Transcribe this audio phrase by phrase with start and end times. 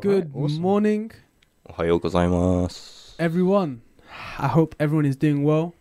[0.00, 1.12] Good morning,
[1.68, 3.14] Ohayo gozaimasu.
[3.18, 3.82] everyone.
[4.38, 5.74] I hope everyone is doing well.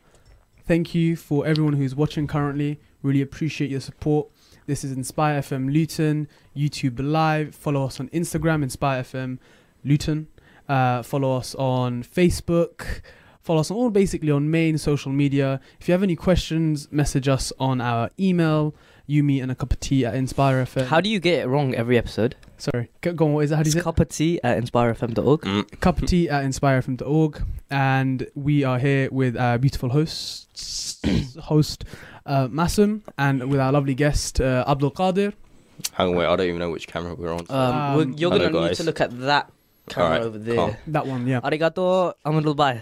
[0.68, 2.80] Thank you for everyone who's watching currently.
[3.02, 4.28] Really appreciate your support.
[4.68, 7.56] This is Inspire FM Luton, YouTube Live.
[7.56, 9.40] Follow us on Instagram, Inspire FM
[9.84, 10.28] Luton.
[10.70, 13.02] Uh, follow us on Facebook.
[13.42, 15.60] Follow us on all basically on main social media.
[15.80, 18.76] If you have any questions, message us on our email,
[19.08, 20.86] you, me, and a cup of tea at Inspire FM.
[20.86, 22.36] How do you get it wrong every episode?
[22.58, 23.34] Sorry, go, go on.
[23.34, 23.56] What is that?
[23.58, 23.84] How do you It's say?
[23.84, 25.42] cup of tea at inspirefm.org.
[25.42, 25.80] Mm.
[25.80, 31.00] cup of tea at inspirefm.org and we are here with our beautiful hosts
[31.42, 31.84] host
[32.28, 35.34] uh, Masum and with our lovely guest uh, Abdul Qadir
[35.94, 37.40] Hang on, wait, I don't even know which camera we're on.
[37.50, 39.50] Um, Um, we're- you're gonna need to look at that
[39.90, 40.56] camera Alright, over there.
[40.56, 40.76] calm.
[40.88, 42.82] that one yeah Arigato, Amadul Bye.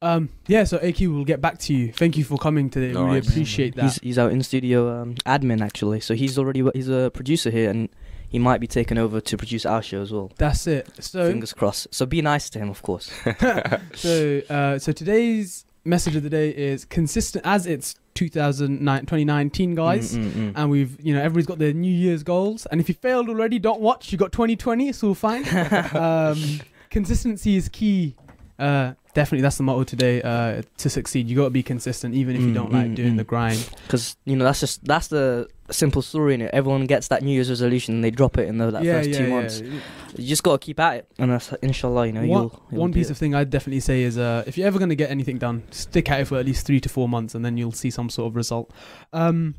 [0.00, 1.92] Um yeah so AQ will get back to you.
[1.92, 2.94] Thank you for coming today.
[2.94, 3.82] All really appreciate that.
[3.82, 7.70] He's he's our in studio um, admin actually, so he's already he's a producer here,
[7.70, 7.88] and
[8.28, 10.30] he might be taking over to produce our show as well.
[10.36, 10.88] that's it.
[11.00, 11.92] So Fingers crossed.
[11.92, 13.10] So be nice to him, of course.
[13.94, 20.16] so uh, so today's message of the day is consistent as it's 2009 2019 guys.
[20.16, 20.52] Mm, mm, mm.
[20.54, 22.66] and we've you know everybody's got their new year's goals.
[22.66, 24.12] And if you failed already don't watch.
[24.12, 25.44] You got 2020 it's all fine.
[25.98, 28.14] Um, consistency is key
[28.58, 32.36] uh, definitely that's the motto today uh, to succeed you got to be consistent even
[32.36, 33.16] if you Mm, don't like mm, doing mm.
[33.18, 36.50] the grind Because you know that's just that's the simple story in it.
[36.54, 39.10] Everyone gets that New Year's resolution and they drop it in the, that yeah, first
[39.10, 39.28] yeah, two yeah.
[39.28, 39.60] months.
[40.16, 42.06] You just gotta keep at it, and that's inshallah.
[42.06, 43.12] You know, one, you'll, you'll one piece it.
[43.12, 45.64] of thing I'd definitely say is uh, if you're ever going to get anything done,
[45.70, 48.08] stick at it for at least three to four months, and then you'll see some
[48.08, 48.70] sort of result.
[49.12, 49.56] Um,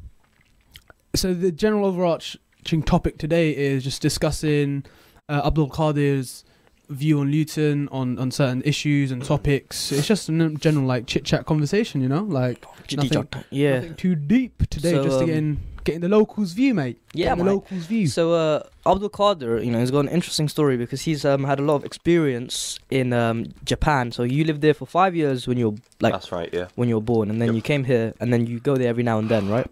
[1.15, 4.85] so the general overarching topic today is just discussing
[5.27, 6.43] uh, Abdul Qadir's
[6.89, 9.91] view on Luton on on certain issues and topics.
[9.91, 13.75] It's just a general like chit chat conversation, you know, like nothing, yeah.
[13.75, 14.91] nothing too deep today.
[14.91, 16.99] So, just to um, get in, getting the locals' view, mate.
[17.13, 18.07] Yeah, the locals' view.
[18.07, 21.59] So uh, Abdul Qadir, you know, he's got an interesting story because he's um, had
[21.59, 24.11] a lot of experience in um, Japan.
[24.11, 26.67] So you lived there for five years when you're like That's right, yeah.
[26.75, 27.55] when you were born, and then Yep.
[27.55, 29.67] you came here, and then you go there every now and then, right?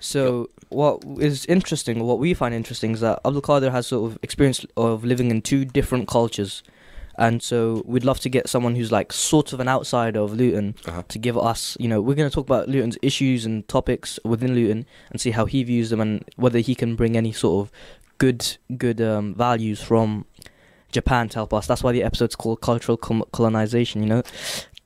[0.00, 4.18] So what is interesting, what we find interesting, is that Abdul Qadir has sort of
[4.22, 6.62] experience of living in two different cultures,
[7.16, 10.74] and so we'd love to get someone who's like sort of an outsider of Luton
[10.86, 11.02] Uh-huh.
[11.08, 14.54] to give us, you know, we're going to talk about Luton's issues and topics within
[14.54, 17.72] Luton and see how he views them and whether he can bring any sort of
[18.18, 20.26] good good um, values from
[20.92, 21.66] Japan to help us.
[21.66, 24.02] That's why the episode's called cultural com- colonization.
[24.02, 24.22] You know,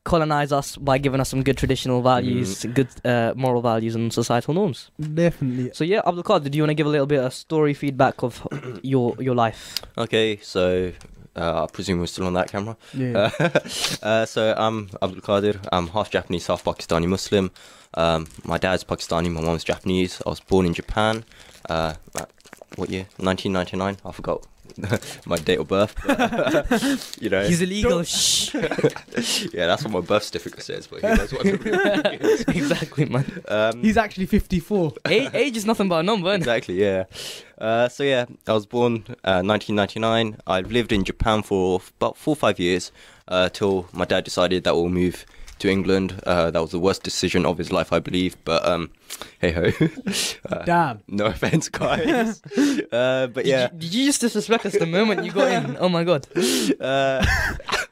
[0.04, 4.54] colonize us by giving us some good traditional values, good uh, moral values, and societal
[4.54, 4.90] norms.
[5.00, 5.70] Definitely.
[5.74, 8.22] So yeah, Abdul Qadir, do you want to give a little bit of story feedback
[8.22, 8.46] of
[8.82, 9.80] your your life?
[9.96, 10.92] Okay, so
[11.36, 12.76] uh, I presume we're still on that camera.
[12.94, 13.30] Yeah.
[13.38, 13.48] Uh,
[14.02, 15.66] uh, so I'm Abdul Qadir.
[15.72, 17.50] I'm half Japanese, half Pakistani Muslim.
[17.94, 20.20] Um, my dad's Pakistani, my mom's Japanese.
[20.26, 21.24] I was born in Japan.
[21.68, 21.94] Uh,
[22.76, 23.06] what year?
[23.18, 23.98] 1999.
[24.04, 24.46] I forgot
[25.26, 25.94] my date of birth.
[26.06, 28.02] but, you know, he's illegal.
[28.02, 28.54] Shh.
[29.52, 30.86] yeah, that's what my birth certificate says.
[30.86, 32.40] But he knows what the real is.
[32.42, 33.42] exactly, man.
[33.48, 34.94] Um, He's actually 54.
[35.06, 36.30] Age, age is nothing but a number.
[36.30, 36.36] innit?
[36.36, 37.04] exactly, yeah.
[37.58, 40.38] Uh, so yeah, I was born uh, 1999.
[40.46, 42.90] I've lived in Japan for about four or five years
[43.28, 45.24] uh, till my dad decided that we'll move
[45.62, 46.20] to England.
[46.26, 48.36] Uh, that was the worst decision of his life, I believe.
[48.44, 48.90] But um,
[49.40, 49.70] hey ho.
[50.50, 51.00] uh, Damn.
[51.08, 52.42] no offense, guys.
[52.92, 55.76] uh, but Did yeah, you, did you just disrespect us the moment you got in?
[55.80, 56.26] Oh my god.
[56.80, 57.24] uh,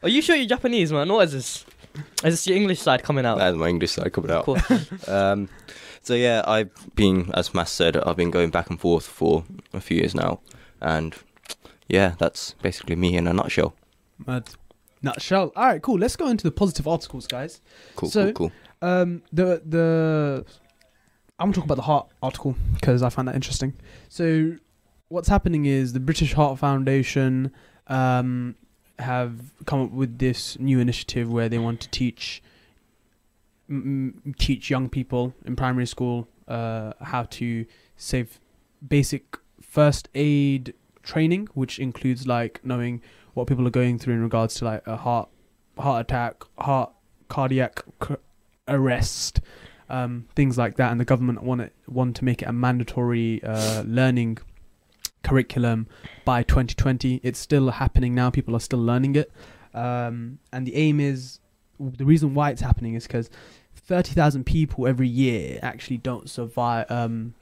[0.03, 1.09] Are you sure you're Japanese, man?
[1.09, 1.65] What is this?
[2.25, 3.39] Is this your English side coming out?
[3.39, 4.45] that's my English side coming out.
[4.45, 4.59] Cool.
[5.09, 5.49] Um,
[6.03, 9.45] so yeah, I've been, as Matt said, I've been going back and forth for
[9.75, 10.41] a few years now,
[10.81, 11.15] and
[11.89, 13.75] yeah, that's basically me in a nutshell.
[14.27, 14.49] Mad.
[15.03, 15.53] Nutshell.
[15.57, 15.99] All right, cool.
[15.99, 17.61] Let's go into the positive articles, guys.
[17.97, 18.53] Cool, So- cool, cool.
[18.89, 20.45] Um, the the
[21.39, 23.75] I'm gonna talk about the heart article because I find that interesting.
[24.09, 24.57] So,
[25.09, 27.53] what's happening is the British Heart Foundation
[27.89, 28.55] um
[28.99, 32.43] have come up with this new initiative where they want to teach
[33.69, 37.65] m- teach young people in primary school uh how to
[37.97, 38.39] save
[38.87, 43.01] basic first aid training, which includes like knowing
[43.35, 45.29] what people are going through in regards to like a heart
[45.79, 46.93] heart attack, heart
[47.29, 47.85] cardiac
[48.69, 49.41] arrest,
[49.89, 50.91] um, things like that.
[50.91, 54.39] And the government want it want to make it a mandatory uh, learning
[55.23, 55.87] curriculum
[56.25, 57.21] by 2020.
[57.23, 58.31] It's still happening now.
[58.31, 59.31] People are still learning it,
[59.75, 61.41] um, and the aim is
[61.79, 63.31] the reason why it's happening is because
[63.75, 67.35] 30,000 people every year actually don't survive, um,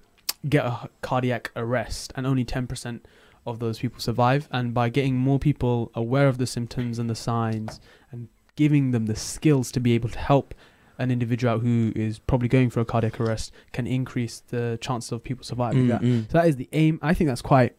[0.49, 3.01] get a cardiac arrest, and only 10%
[3.49, 4.49] of those people survive.
[4.51, 7.81] And by getting more people aware of the symptoms and the signs
[8.11, 10.55] and giving them the skills to be able to help
[10.99, 15.23] an individual who is probably going for a cardiac arrest can increase the chances of
[15.23, 16.01] people surviving Mm, that.
[16.03, 16.23] mm.
[16.31, 16.99] So that is the aim.
[17.03, 17.77] I think that's quite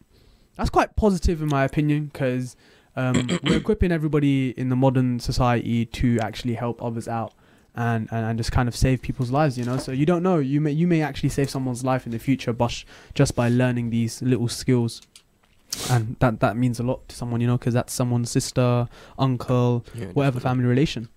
[0.56, 2.56] that's quite positive in my opinion because
[2.96, 7.34] um, we're equipping everybody in the modern society to actually help others out
[7.74, 9.58] and, and and just kind of save people's lives.
[9.58, 12.12] You know, so you don't know you may you may actually save someone's life in
[12.12, 12.84] the future, but
[13.14, 15.02] just by learning these little skills.
[15.90, 18.88] And that that means a lot to someone, you know, because that's someone's sister,
[19.18, 20.40] uncle, Yeah, whatever definitely.
[20.40, 21.08] family relation.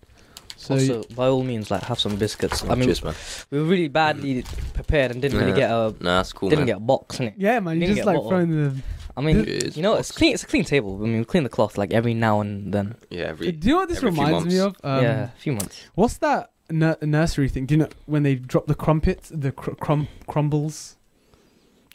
[0.57, 2.63] So also, by all means, like have some biscuits.
[2.63, 3.15] I mean, Cheers, man.
[3.51, 6.67] we were really badly prepared and didn't really get a Nah, that's cool, didn't man.
[6.67, 7.33] get a box in it.
[7.37, 8.29] yeah, man, you Didn't just like bottle.
[8.29, 8.75] throwing the.
[9.17, 10.33] I mean, Cheers, you know, it's clean.
[10.33, 10.97] It's a clean table.
[11.01, 12.95] I mean, we clean the cloth like every now and then.
[13.09, 13.51] Yeah, every.
[13.51, 14.75] Do you know what this every few reminds me of?
[14.83, 15.83] Um, yeah, a few months.
[15.95, 17.65] What's that nur- nursery thing?
[17.65, 20.95] Do you know when they drop the crumpets, the cr- crum- crumbles?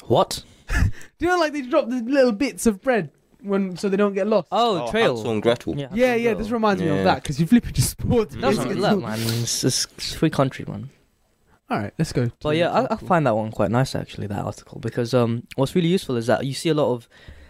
[0.06, 0.42] What?
[1.18, 3.10] Do you know like they drop the little bits of bread
[3.42, 4.48] when so they don't get lost?
[4.52, 5.14] Oh, Oh, trail.
[5.16, 5.76] Hansel and Gretel.
[5.76, 6.30] Yeah, yeah, yeah.
[6.34, 6.52] This Gretel.
[6.54, 8.30] reminds me of that because you flip it just sport.
[8.30, 8.78] That's not biscuits.
[8.80, 9.18] look, man.
[9.20, 10.90] It's just it's free country, man.
[11.70, 12.30] All right, let's go.
[12.42, 14.26] But yeah, I, I find that one quite nice actually.
[14.26, 17.08] That article because um, what's really useful is that you see a lot of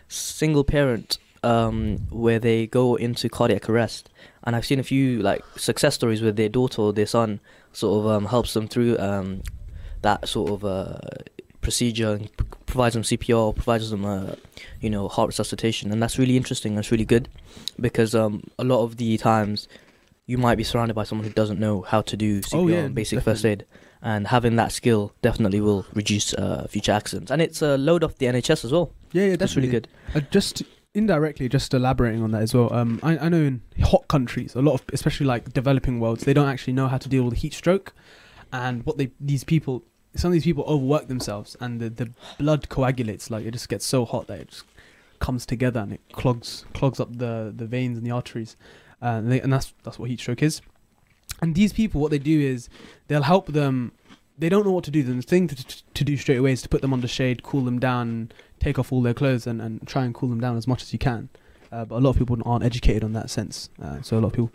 [0.09, 4.11] single parent um where they go into cardiac arrest,
[4.45, 7.39] and I've seen a few like success stories where their daughter or their son
[7.73, 9.43] sort of um helps them through um
[10.03, 10.99] that sort of uh
[11.69, 14.33] procedure and p- provides them CPR, provides them uh
[14.85, 16.75] you know heart resuscitation, and that's really interesting.
[16.77, 17.29] That's really good
[17.87, 19.69] because um a lot of the times
[20.31, 22.85] you might be surrounded by someone who doesn't know how to do CPR, Oh, yeah,
[22.87, 23.65] and basic first aid
[24.01, 27.31] and having that skill definitely will reduce uh, future accidents.
[27.33, 28.93] And it's a load off the NHS as well.
[29.13, 29.89] Yeah, yeah, That's really good.
[30.15, 30.63] Uh, just
[30.95, 32.73] indirectly, just elaborating on that as well.
[32.73, 36.35] Um, I, I know in hot countries, a lot of, especially like developing worlds, they
[36.35, 37.93] don't actually know how to deal with heat stroke,
[38.53, 39.83] and what they these people,
[40.19, 43.31] some of these people overwork themselves, and the the blood coagulates.
[43.31, 44.65] Like it just gets so hot that it just
[45.21, 48.57] comes together and it clogs clogs up the the veins and the arteries,
[49.03, 50.61] uh, and, they, and that's that's what heat stroke is.
[51.41, 52.69] And these people, what they do is
[53.07, 53.93] they'll help them.
[54.37, 55.03] They don't know what to do.
[55.03, 57.65] then The thing to, to do straight away is to put them under shade, cool
[57.65, 58.31] them down,
[58.61, 60.93] take off all their clothes and, and try and cool them down as much as
[60.93, 61.29] you can.
[61.73, 64.29] Uh, but a lot of people aren't educated on that sense, uh, so a lot
[64.29, 64.51] of people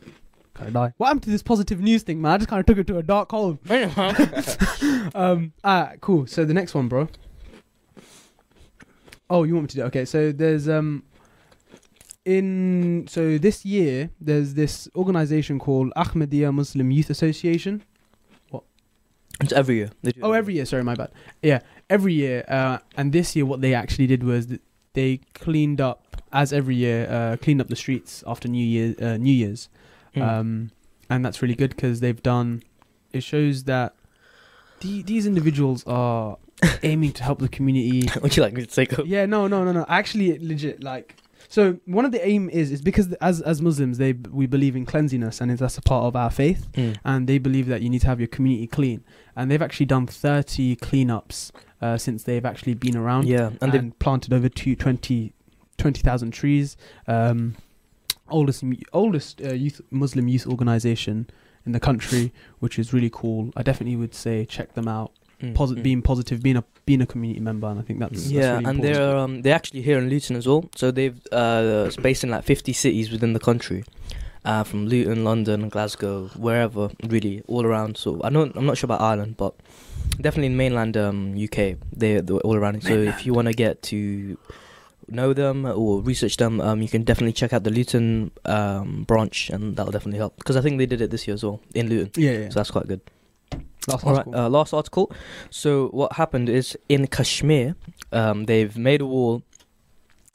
[0.54, 0.94] kind of die.
[0.98, 2.34] What happened to this positive news thing, man?
[2.34, 3.60] I just kind of took it to a dark hole.
[5.16, 6.28] um, ah, cool.
[6.28, 7.08] So the next one, bro.
[9.30, 9.82] Oh, you want me to do?
[9.82, 9.86] It?
[9.86, 11.04] Okay, so there's um,
[12.26, 17.84] in so this year there's this organization called Ahmadiyya Muslim Youth Association.
[18.50, 18.64] What?
[19.42, 19.90] It's every year.
[20.04, 20.66] They do Oh, every year.
[20.66, 21.12] Sorry, my bad.
[21.42, 21.60] Yeah,
[21.90, 22.44] every year.
[22.48, 24.62] Uh, and this year, what they actually did was th-
[24.94, 29.18] they cleaned up, as every year, uh, cleaned up the streets after New Year, uh,
[29.18, 29.68] New Year's,
[30.16, 30.22] Mm.
[30.22, 30.72] um,
[31.10, 32.64] and that's really good because they've done.
[33.12, 33.96] It shows that
[34.80, 36.38] the, these individuals are
[36.84, 38.08] aiming to help the community.
[38.22, 39.08] Would you like me to take over?
[39.08, 39.86] Yeah, no, no, no, no.
[39.88, 41.16] Actually, legit, like.
[41.50, 44.86] So one of the aim is is because as as Muslims they we believe in
[44.88, 46.98] cleanliness and that's a part of our faith Mm.
[47.04, 49.04] and they believe that you need to have your community clean.
[49.36, 51.52] And they've actually done 30 cleanups
[51.82, 55.34] uh, since they've actually been around Yeah, and, and, they planted over two, 20
[55.78, 56.78] 20,000 trees.
[57.08, 57.56] Um,
[58.34, 61.28] oldest oldest uh, youth Muslim youth organization
[61.66, 63.52] in the country, which is really cool.
[63.56, 65.12] I definitely would say check them out.
[65.42, 65.84] mm, Posi- mm.
[65.84, 68.66] being positive, being a being a community member, and I think that's, that's yeah, really
[68.66, 68.84] and important.
[68.96, 70.70] they're um, they're actually here in Luton as well.
[70.76, 73.84] So they've uh, based in like 50 cities within the country,
[74.46, 77.98] uh, from Luton, London, Glasgow, wherever really, all around.
[77.98, 79.54] So I don't, I'm not sure about Ireland, but
[80.20, 82.84] definitely in mainland um, UK, they're, they're all around.
[82.84, 84.38] So if you want to get to
[85.08, 89.50] know them or research them, um, you can definitely check out the Luton um, branch,
[89.50, 90.38] and that'll definitely help.
[90.38, 92.50] Because I think they did it this year as well in Luton, yeah, yeah.
[92.50, 93.02] so that's quite good.
[93.88, 94.36] Last All right, article.
[94.40, 95.12] uh, last article.
[95.50, 97.76] So what happened is in Kashmir,
[98.12, 99.44] um, they've made a wall.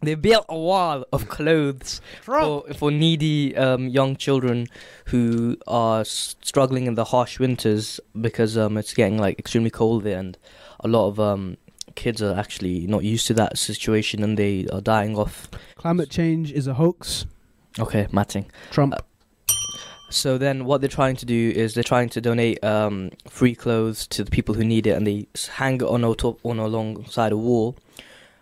[0.01, 4.69] They built a wall of clothes for, for needy um, young children
[5.07, 10.05] who are s- struggling in the harsh winters because um, it's getting like extremely cold
[10.05, 10.39] there, and
[10.81, 11.57] a lot of um,
[12.05, 15.35] kids are actually not used to that situation, and they are dying off.
[15.83, 17.27] Climate change is a hoax.
[17.79, 18.47] Okay, matting.
[18.71, 18.95] Trump.
[18.95, 19.03] Uh,
[20.11, 24.07] So then, what they're trying to do is they're trying to donate um, free clothes
[24.15, 25.27] to the people who need it, and they
[25.61, 27.77] hang it on a top on alongside a wall,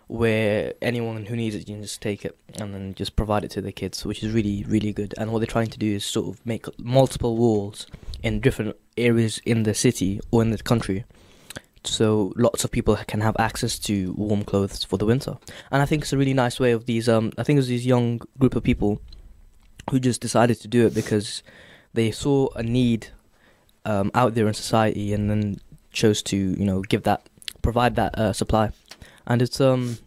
[0.07, 3.61] where anyone who needs it can just take it and then just provide it to
[3.61, 5.11] their kids, which is really really good.
[5.17, 7.77] And what they're trying to do is sort of make multiple walls
[8.23, 11.03] in different areas in the city or in the country,
[11.87, 15.37] so lots of people can have access to warm clothes for the winter.
[15.71, 17.07] And I think it's a really nice way of these.
[17.09, 19.01] Um, I think it's these young group of people
[19.89, 21.43] who just decided to do it because
[21.93, 23.07] they saw a need
[23.85, 25.59] um, out there in society and then
[25.91, 27.21] chose to you know give that
[27.61, 28.69] provide that uh, supply
[29.25, 29.97] and it's um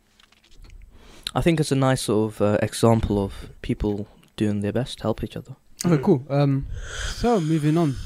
[1.35, 4.07] I think it's a nice sort of uh, example of people
[4.37, 5.57] doing their best to help each other
[5.87, 6.23] Okay, cool.
[6.29, 6.67] Um,
[7.15, 7.97] so moving on.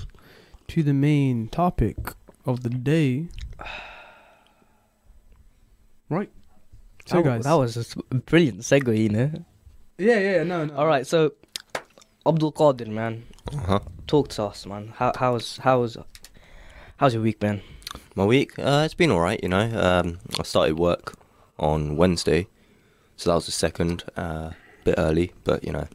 [0.69, 1.97] to the main topic
[2.47, 3.26] of the day.
[6.09, 6.31] Right.
[7.07, 7.45] So, that, guys.
[7.45, 9.31] that was a brilliant segue, you know.
[9.99, 10.75] yeah, yeah, no, no.
[10.77, 11.33] All right, so
[12.27, 13.81] Abdul Qadir, man, Uh-huh.
[14.07, 14.93] talk to us, man.
[14.97, 15.97] How how's how's
[16.97, 17.61] how's your week, man?
[18.15, 19.67] My week, uh, it's been alright, you know.
[19.79, 21.15] Um, I started work
[21.59, 22.47] on Wednesday,
[23.17, 24.51] so that was the second, uh,
[24.85, 25.87] bit early, but you know,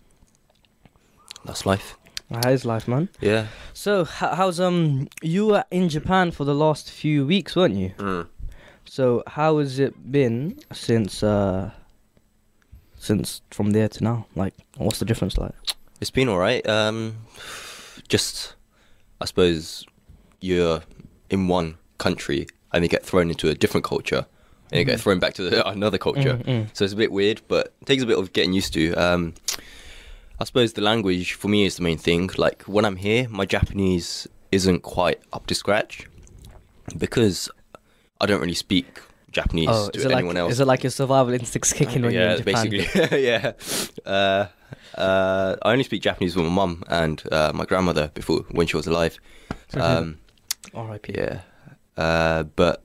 [1.46, 1.98] that's life.
[2.32, 3.10] How's life, man?
[3.22, 3.48] Yeah.
[3.74, 7.92] So how's um you were in Japan for the last few weeks, weren't you?
[7.98, 8.28] Mm.
[8.86, 11.72] So how has it been since uh
[12.98, 14.28] since from there to now?
[14.36, 15.54] Like, what's the difference like?
[16.02, 16.68] It's been alright.
[16.68, 17.18] Um,
[18.08, 18.56] just,
[19.22, 19.86] I suppose,
[20.42, 20.82] you're
[21.30, 24.26] in one country and you get thrown into a different culture,
[24.72, 25.02] and you get Mhm.
[25.02, 26.36] thrown back to the, another culture.
[26.38, 26.68] Mm, mm.
[26.74, 28.94] So it's a bit weird, but it takes a bit of getting used to.
[28.94, 29.34] Um,
[30.42, 32.30] I suppose the language for me is the main thing.
[32.38, 36.08] Like when I'm here, my Japanese isn't quite up to scratch
[36.98, 37.50] because
[38.22, 40.54] I don't really speak Japanese Oh, to is it anyone like else.
[40.54, 42.72] is it like your survival instincts kicking when you're in Japan?
[42.72, 43.52] Yeah, basically, yeah.
[44.06, 44.48] Uh,
[44.98, 48.76] uh, I only speak Japanese with my mum and uh, my grandmother before when she
[48.78, 49.20] was alive.
[49.74, 50.18] Hear Um,
[50.74, 51.14] R.I.P.
[51.16, 51.42] yeah.
[51.98, 52.82] Uh, but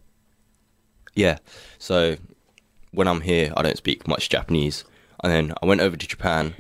[1.14, 1.38] yeah,
[1.78, 2.16] so
[2.90, 4.84] when I'm here, I don't speak much Japanese.
[5.22, 6.54] And then I went over to Japan.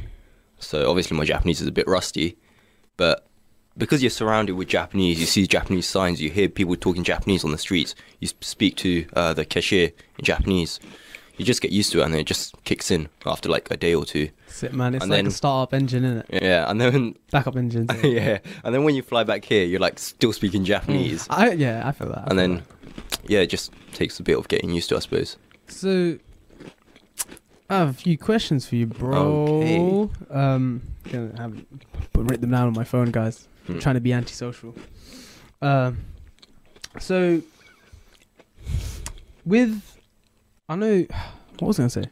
[0.66, 2.36] So obviously my Japanese is a bit rusty,
[2.96, 3.26] but
[3.76, 7.50] because you're surrounded with Japanese, you see Japanese signs, you hear people talking Japanese on
[7.50, 10.78] the streets, you speak to uh, the cashier in Japanese.
[11.36, 13.76] You just get used to it, and then it just kicks in after like a
[13.76, 14.30] day or two.
[14.46, 14.94] Sit, man.
[14.94, 16.42] It's And like then- a startup engine, isn't it?
[16.44, 17.88] Yeah, and then Backup engine.
[18.04, 21.82] yeah, and then when you fly back here, you're like still speaking Japanese, I yeah,
[21.84, 22.18] I feel that.
[22.18, 23.18] I and feel then that.
[23.28, 25.36] yeah, it just takes a bit of getting used to, I suppose.
[25.66, 26.18] So,
[27.70, 29.46] I have a few questions for you, bro.
[29.48, 30.08] Okay.
[30.30, 31.64] Um, gonna have
[32.12, 33.48] but write them down on my phone, guys.
[33.68, 33.80] I'm Hmm.
[33.80, 34.74] trying to be antisocial.
[35.62, 35.98] Um,
[37.00, 37.40] so
[39.44, 39.98] with,
[40.68, 41.06] I know,
[41.58, 42.04] what was I gonna say?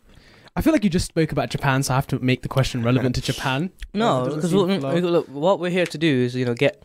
[0.55, 2.83] I feel like you just spoke about Japan, so I have to make the question
[2.83, 3.71] relevant to Japan.
[3.95, 4.51] No, It doesn't because
[5.01, 6.83] seem look, what we're here to do is you know get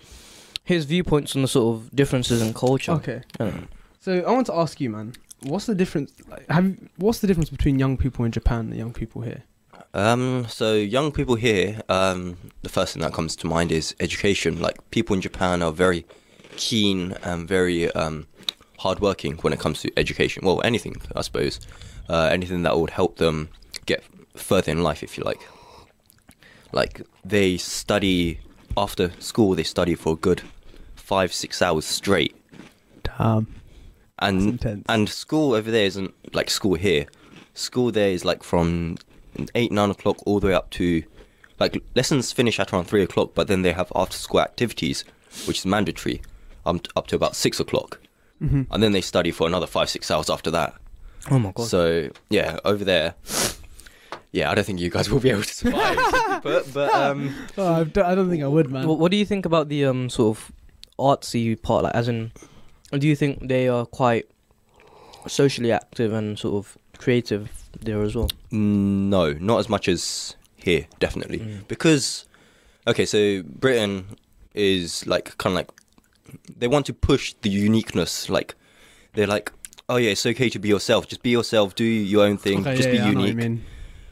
[0.63, 2.91] his viewpoints on the sort of differences in culture.
[2.93, 3.21] Okay.
[4.01, 6.13] So I want to ask you, man, what's the difference?
[6.27, 9.43] Like, have what's the difference between young people in Japan and young people here?
[9.93, 14.59] Um, so young people here, um, the first thing that comes to mind is education.
[14.59, 16.05] Like people in Japan are very
[16.55, 18.27] keen and very um,
[18.79, 20.45] hardworking when it comes to education.
[20.45, 21.59] Well, anything, I suppose.
[22.09, 23.49] Uh, anything that would help them
[23.85, 24.03] get
[24.35, 25.47] further in life, if you like.
[26.71, 28.39] Like they study
[28.75, 30.41] after school, they study for a good
[30.95, 32.35] five, six hours straight,
[33.17, 33.47] Damn,
[34.19, 34.83] and intense.
[34.89, 37.05] and school over there isn't like school here.
[37.53, 38.97] School there is like from
[39.55, 41.03] eight, nine o'clock all the way up to
[41.59, 45.03] like lessons finish at around three o'clock, but then they have after school activities,
[45.47, 46.21] which is mandatory,
[46.65, 47.99] um, up to about six o'clock,
[48.39, 50.75] hmm and then they study for another five, six hours after that.
[51.31, 51.67] oh my god.
[51.67, 53.15] So yeah, over there,
[54.31, 55.97] yeah, I don't think you guys will be able to survive.
[56.43, 58.87] but but um, Oh, I don't, I don't think I would, man.
[58.87, 60.51] What, what do you think about the um sort of
[60.99, 61.83] artsy part?
[61.85, 62.31] Like, as in,
[62.91, 64.25] do you think they are quite
[65.27, 67.49] socially active and sort of creative
[67.81, 68.29] there as well?
[68.51, 71.39] no, not as much as here, definitely.
[71.39, 71.67] Mm.
[71.67, 72.25] because
[72.87, 74.15] okay so britain
[74.53, 75.69] is like kind of like
[76.57, 78.55] they want to push the uniqueness like
[79.13, 79.51] they're like
[79.89, 82.75] oh yeah it's okay to be yourself just be yourself do your own thing Okay,
[82.77, 83.65] just yeah, be yeah, I know what you unique mean.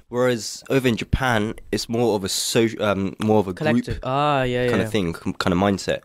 [0.10, 3.86] whereas over in japan it's more of a social um, more of a Collective.
[3.86, 4.70] group Ah, yeah, yeah.
[4.70, 6.02] kind of thing kind of mindset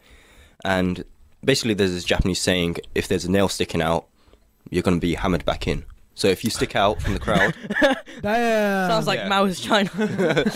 [0.64, 1.04] and
[1.44, 4.06] basically there's this japanese saying if there's a nail sticking out
[4.70, 7.54] you're going to be hammered back in so if you stick out from the crowd
[8.22, 8.90] Damn.
[8.90, 9.28] Sounds like Yeah.
[9.28, 9.90] Mao's China.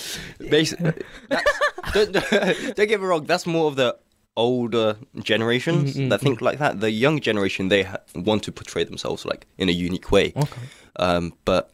[0.50, 0.92] Basically,
[1.94, 3.24] don't, don't get me wrong.
[3.24, 3.96] That's more of the
[4.36, 6.80] older generations Mm, mm, that think like that.
[6.80, 10.32] The young generation they ha- want to portray themselves like in a unique way.
[10.36, 10.60] okay.
[10.96, 11.70] Um, but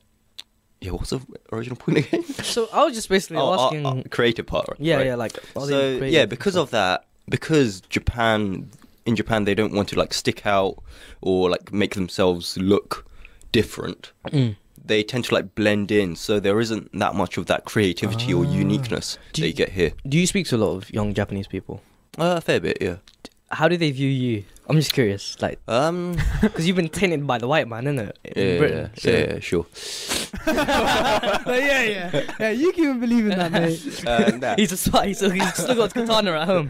[0.81, 2.23] yeah, what's the original point again?
[2.23, 3.87] So I was just basically Oh, uh, asking.
[3.87, 4.69] uh, creative part.
[4.69, 4.79] right?
[4.81, 5.07] yeah, right.
[5.07, 5.37] yeah, like.
[5.57, 8.71] are they So creative yeah, because of that, because Japan
[9.07, 10.83] in Japan they don't want to like stick out
[11.21, 13.07] or like make themselves look
[13.53, 14.13] different.
[14.29, 14.57] Mm.
[14.85, 18.45] They tend to like blend in, so there isn't that much of that creativity or
[18.45, 18.51] Ah.
[18.51, 19.93] uniqueness Do that you- you get here.
[20.09, 21.83] Do you speak to a lot of young Japanese people?
[22.19, 22.97] Uh, a fair bit, yeah.
[23.53, 24.45] How do they view you?
[24.69, 28.13] I'm just curious, like, Um, because you've been tainted by the white man, innit?
[28.25, 28.91] yeah, In yeah, Britain.
[28.95, 29.67] yeah, so- yeah, sure.
[30.45, 32.51] But yeah, yeah, yeah.
[32.51, 34.05] You can even believe in that, mate.
[34.07, 34.55] Uh, nah.
[34.59, 35.09] He's a spy.
[35.09, 36.69] He's he's still got katana at home.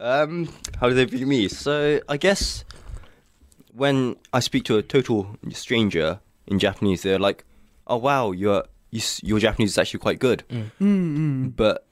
[0.00, 0.48] Um,
[0.80, 1.48] how do they view me?
[1.48, 2.64] So I guess
[3.72, 7.44] when I speak to a total stranger in Japanese, they're like,
[7.86, 10.70] "Oh wow, your you, your Japanese is actually quite good." Mm.
[10.80, 11.56] Mm-mm.
[11.56, 11.86] But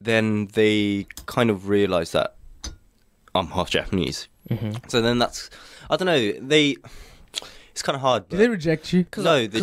[0.00, 2.34] then they kind of realize that
[3.34, 4.28] I'm half Japanese.
[4.48, 5.50] hmm So then that's
[5.90, 6.32] I don't know.
[6.40, 6.76] They
[7.70, 8.28] it's kind of hard.
[8.28, 9.06] Did but- they reject you?
[9.16, 9.60] no, they,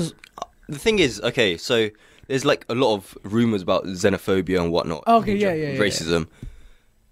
[0.67, 1.89] the thing is, okay, so
[2.27, 5.03] there's like a lot of rumors about xenophobia and whatnot.
[5.05, 6.27] Okay, yeah, yeah, yeah, racism.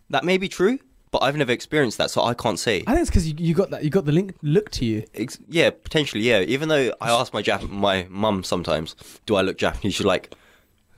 [0.10, 0.80] That may be true,
[1.12, 2.84] but I've never experienced that, so I can't say.
[2.88, 5.04] I think it's because you, you got that you got the link look to you.
[5.16, 6.39] Ex- yeah, potentially, yeah.
[6.42, 9.94] Even though I ask my Jap- my mum sometimes, do I look Japanese?
[9.96, 10.34] She's like,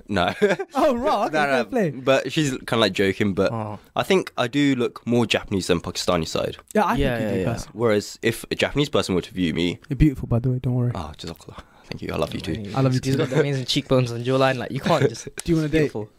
[0.08, 0.34] no.
[0.76, 1.90] Oh right, okay, No, no, play.
[1.92, 3.80] But she's kind of like joking, but Oh.
[3.96, 6.58] I think I do look more Japanese than Pakistani side.
[6.74, 7.50] Yeah, I Yeah, think you yeah, do.
[7.52, 7.60] yeah.
[7.74, 10.60] Whereas if a Japanese person were to view me, You're beautiful, by the way.
[10.60, 10.92] Don't worry.
[10.96, 11.64] ah, Jazakallah.
[11.86, 12.14] Thank you.
[12.14, 12.72] I love you too.
[12.76, 13.18] I love you He's too.
[13.18, 14.56] got the amazing cheekbones and jawline.
[14.58, 15.26] Like you can't just.
[15.44, 15.80] Do you want a date?
[15.80, 16.10] beautiful.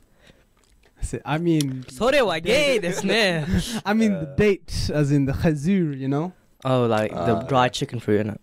[1.01, 1.21] That's it.
[1.25, 3.45] I mean, それはゲイですね。
[3.83, 5.95] I mean the date, as in the khazur.
[5.95, 6.31] You know.
[6.65, 8.39] Oh, like the Uh, dried chicken fruit, innit?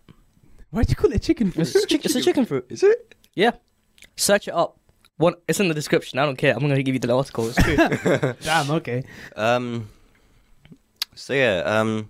[0.70, 1.68] Why'd you call it chicken fruit?
[1.68, 2.64] It's, chick- it's a chicken fruit.
[2.68, 3.14] Is it?
[3.34, 3.52] Yeah.
[4.16, 4.78] Search it up.
[5.16, 6.18] One, it's in the description.
[6.18, 6.54] I don't care.
[6.54, 7.48] I'm gonna give you the article.
[7.48, 7.76] It's true.
[8.42, 8.70] Damn.
[8.70, 9.04] Okay.
[9.36, 9.88] Um.
[11.14, 11.62] So yeah.
[11.64, 12.08] Um.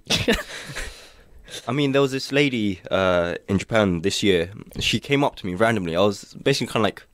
[1.68, 4.50] I mean, there was this lady uh, in Japan this year.
[4.80, 5.94] She came up to me randomly.
[5.94, 7.06] I was basically kind of like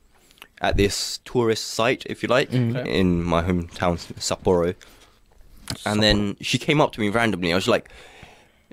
[0.61, 2.75] at this tourist site, if you like, Mm.
[2.77, 2.99] Okay.
[2.99, 4.75] in my hometown, Sapporo.
[5.85, 7.51] And then she came up to me randomly.
[7.51, 7.89] I was like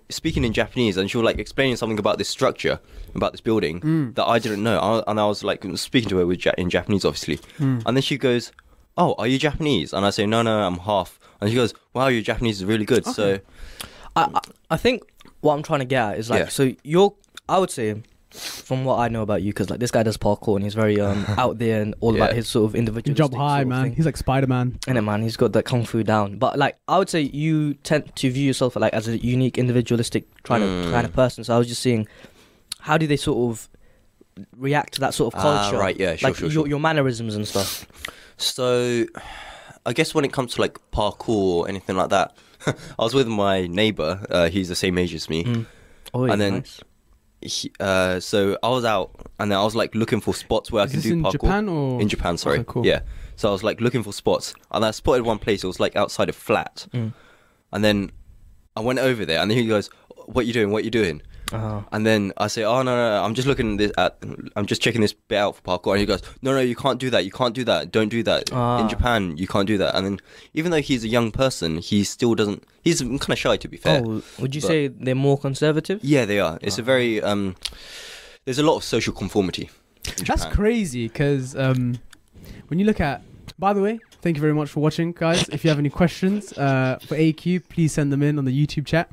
[0.09, 2.79] speaking in Japanese, and she was like explaining something about this structure,
[3.15, 4.15] about this building Mm.
[4.15, 4.79] that I didn't know.
[4.79, 7.39] I, and I was like speaking to her with ja- in Japanese, obviously.
[7.59, 7.83] Mm.
[7.87, 8.53] And then she goes,
[8.97, 12.09] "Oh, are you Japanese?" And I say, "No, no, I'm half." And she goes, "Wow,
[12.09, 13.41] your Japanese is really good." So
[14.15, 14.41] I, I
[14.73, 15.03] I think
[15.41, 16.49] what I'm trying to get at is like Yeah.
[16.49, 17.15] so you're
[17.49, 20.55] I would say from what I know about you because like this guy does parkour
[20.57, 23.65] and he's very um out there and all about his sort of individual Job high,
[23.65, 23.93] man.
[23.93, 24.79] He's like Spider Man.
[24.87, 26.39] In it, man, he's got that kung fu down.
[26.39, 30.25] But like, I would say you tend to view yourself like as a unique, individualistic
[30.45, 30.91] kind of Mm.
[30.91, 31.45] kind of person.
[31.45, 32.09] So I was just seeing,
[32.81, 33.69] how do they sort of
[34.57, 35.79] react to that sort of Ah, culture?
[35.79, 36.67] right, yeah, sure, like sure, your sure.
[36.69, 37.87] your mannerisms and stuff.
[38.39, 39.05] So,
[39.85, 42.35] I guess when it comes to like parkour or anything like that,
[42.67, 44.25] I was with my neighbor.
[44.31, 45.45] Uh, he's the same age as me.
[45.45, 45.67] Mm.
[46.15, 46.81] Oh, And then- nice.
[47.43, 50.85] He, uh, so I was out, and then I was like looking for spots where
[50.85, 51.33] Is I can this do in parkour.
[51.33, 52.59] Japan or In Japan, sorry.
[52.61, 52.87] Okay, cool.
[52.87, 53.01] Yeah.
[53.37, 55.65] So I was like looking for spots, and I spotted one place.
[55.65, 57.13] It was like outside a flat, Mm.
[57.73, 58.11] and then
[58.77, 59.89] I went over there, and then he goes,
[60.27, 60.71] "What you doing?
[60.71, 63.77] What you doing?" Uh, And then I say, "Oh no, no, no, I'm just looking
[63.77, 64.17] this at,
[64.57, 66.99] I'm just checking this bit out for parkour." And he goes, "No, no, you can't
[66.99, 67.25] do that.
[67.25, 67.93] You can't do that.
[67.93, 68.51] Don't do that.
[68.53, 68.81] Ah.
[68.81, 70.21] In Japan, you can't do that." And then,
[70.55, 72.65] even though he's a young person, he still doesn't.
[72.83, 74.03] He's kind of shy, to be fair.
[74.05, 76.01] oh, would you but- say they're more conservative?
[76.03, 76.59] Yeah, they are.
[76.63, 77.57] It's a very um.
[78.45, 79.71] There's a lot of social conformity.
[80.19, 80.53] in That's Japan.
[80.53, 81.99] crazy because um,
[82.69, 83.23] when you look at.
[83.59, 85.49] By the way, thank you very much for watching, guys.
[85.51, 88.87] If you have any questions uh, for AQ, please send them in on the YouTube
[88.87, 89.09] chat.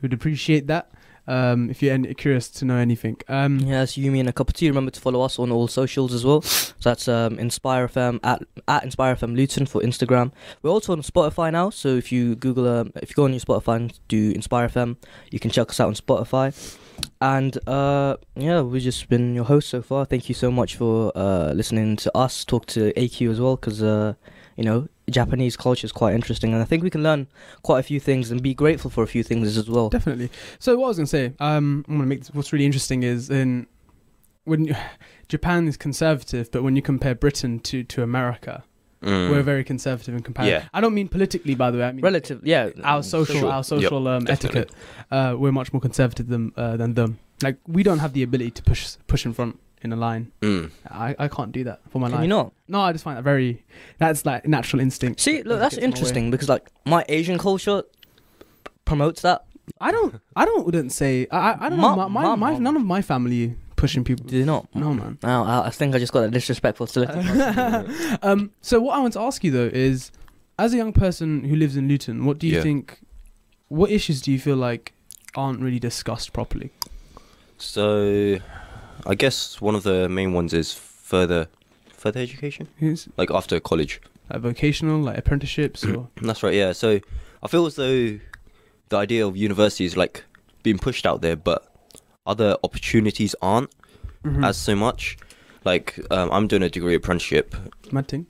[0.00, 0.88] We'd appreciate that.
[1.26, 3.16] Um, if you're curious to know anything.
[3.28, 4.68] Um, Yes, Yumi and a cup of tea.
[4.68, 6.42] Remember to follow us on all socials as well.
[6.42, 10.32] So that's um, Inspire FM at at Inspire FM Luton for Instagram.
[10.62, 11.70] We're also on Spotify now.
[11.70, 14.96] So if you Google, um, if you go on your Spotify and do Inspire FM,
[15.30, 16.52] you can check us out on Spotify.
[17.20, 20.04] And uh, yeah, we've just been your host so far.
[20.04, 23.82] Thank you so much for uh, listening to us talk to AQ as well, because
[23.82, 24.14] uh,
[24.56, 27.26] you know Japanese culture is quite interesting, and I think we can learn
[27.62, 29.88] quite a few things and be grateful for a few things as well.
[29.88, 30.30] Definitely.
[30.58, 33.66] So what I was gonna say, um, I'm gonna make what's really interesting is in
[34.44, 34.74] when you,
[35.28, 38.64] Japan is conservative, but when you compare Britain to to America,
[39.02, 39.30] Mm.
[39.32, 40.62] we're very conservative in comparison.
[40.62, 40.68] Yeah.
[40.72, 41.86] I don't mean politically, by the way.
[41.86, 42.70] I mean Relative, yeah.
[42.84, 43.50] our social Sure.
[43.50, 44.70] our Yep, social um, etiquette.
[45.10, 47.18] Uh, we're much more conservative than uh, than them.
[47.42, 50.32] Like we don't have the ability to push push in front in a line.
[50.40, 50.70] Mm.
[50.90, 52.22] I, I can't do that for my Can life.
[52.22, 52.52] you not?
[52.68, 53.64] No, I just find that very.
[53.98, 55.20] That's like natural instinct.
[55.20, 55.98] See, look, that's gets in my way.
[55.98, 57.82] interesting because like my Asian culture
[58.84, 59.44] promotes that.
[59.80, 60.20] I don't.
[60.36, 60.64] I don't.
[60.66, 61.26] Wouldn't say.
[61.30, 61.52] I.
[61.52, 62.08] I, I don't Ma- know.
[62.08, 64.26] My, ma- my, my ma- none of my family pushing people.
[64.26, 64.66] Do they not?
[64.74, 65.18] No, man.
[65.22, 68.18] No, I, I think I just got that disrespectful solicitor.
[68.22, 68.50] um.
[68.60, 70.10] So what I want to ask you though is,
[70.58, 72.62] as a young person who lives in Luton, what do you Yeah.
[72.62, 73.00] think?
[73.68, 74.92] What issues do you feel like
[75.34, 76.70] aren't really discussed properly?
[77.56, 78.38] So,
[79.06, 81.48] I guess one of the main ones is further,
[81.92, 84.00] further education, Is like after college.
[84.30, 86.54] like vocational, like apprenticeships, or That's right.
[86.54, 86.72] Yeah.
[86.72, 87.00] So,
[87.42, 88.18] I feel as though
[88.88, 90.24] the idea of university is like
[90.62, 91.66] being pushed out there, but
[92.26, 93.70] other opportunities aren't
[94.24, 94.44] Mhm.
[94.46, 95.16] as so much.
[95.64, 97.54] Like, um, I'm doing a degree apprenticeship,
[97.90, 98.26] mad thing.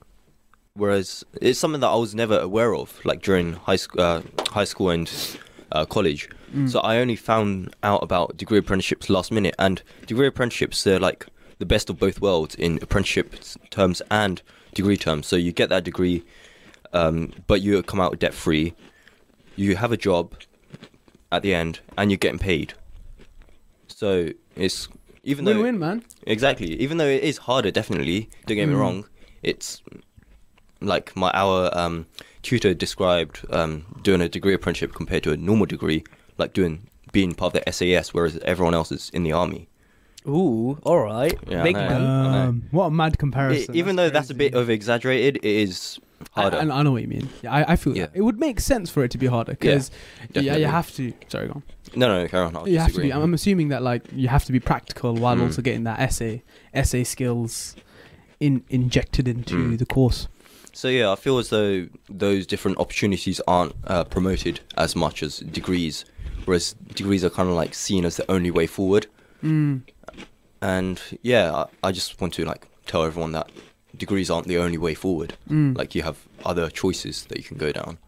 [0.75, 4.65] whereas it's something that I was never aware of, like during high school, uh, high
[4.65, 5.11] school and
[5.73, 6.29] uh, college.
[6.55, 6.71] Mm.
[6.71, 11.27] So I only found out about degree apprenticeships last minute, and degree apprenticeships they're like
[11.59, 13.35] the best of both worlds in apprenticeship
[13.71, 14.43] terms and
[14.75, 15.27] degree terms.
[15.27, 16.25] So you get that degree,
[16.93, 18.75] um, but you come out debt free.
[19.57, 20.35] You have a job
[21.31, 22.75] at the end, and you're getting paid.
[23.87, 24.89] So it's
[25.25, 26.05] even though Win-win, man.
[26.27, 28.29] exactly, even though it is harder, definitely.
[28.47, 28.79] Don't get me Mm.
[28.81, 29.05] wrong.
[29.43, 29.83] It's
[30.81, 32.07] like my our um,
[32.43, 36.05] tutor described um, doing a degree apprenticeship compared to a normal degree,
[36.39, 39.69] like doing being part of the SAS, whereas everyone else is in the army.
[40.27, 41.37] Ooh, all right.
[41.49, 42.03] Yeah, Big man.
[42.03, 43.75] Um, what a mad It- comparison.
[43.75, 45.99] even though that's a bit of exaggerated, it is
[46.33, 46.59] harder.
[46.59, 47.29] I, I, I know what you mean.
[47.43, 48.07] Yeah, I, I feel Yeah.
[48.07, 48.13] that.
[48.17, 50.61] it would make sense for it to be harder because yeah, definitely.
[50.61, 51.13] you have to.
[51.29, 51.63] Sorry, go on.
[51.97, 52.55] no, no, carry on.
[52.57, 53.13] I was You have to be.
[53.13, 55.43] I'm I'm assuming that like you have to be practical while Mm.
[55.43, 57.75] also getting that essay essay skills
[58.39, 59.79] in injected into Mm.
[59.79, 60.29] the course.
[60.73, 65.39] So yeah, I feel as though those different opportunities aren't uh, promoted as much as
[65.39, 66.05] degrees,
[66.45, 69.07] whereas degrees are kind of like seen as the only way forward.
[69.43, 69.83] Mm.
[70.61, 73.51] And yeah, I, I just want to like tell everyone that
[73.97, 75.35] degrees aren't the only way forward.
[75.51, 75.77] Mm.
[75.77, 77.99] Like you have other choices that you can go down.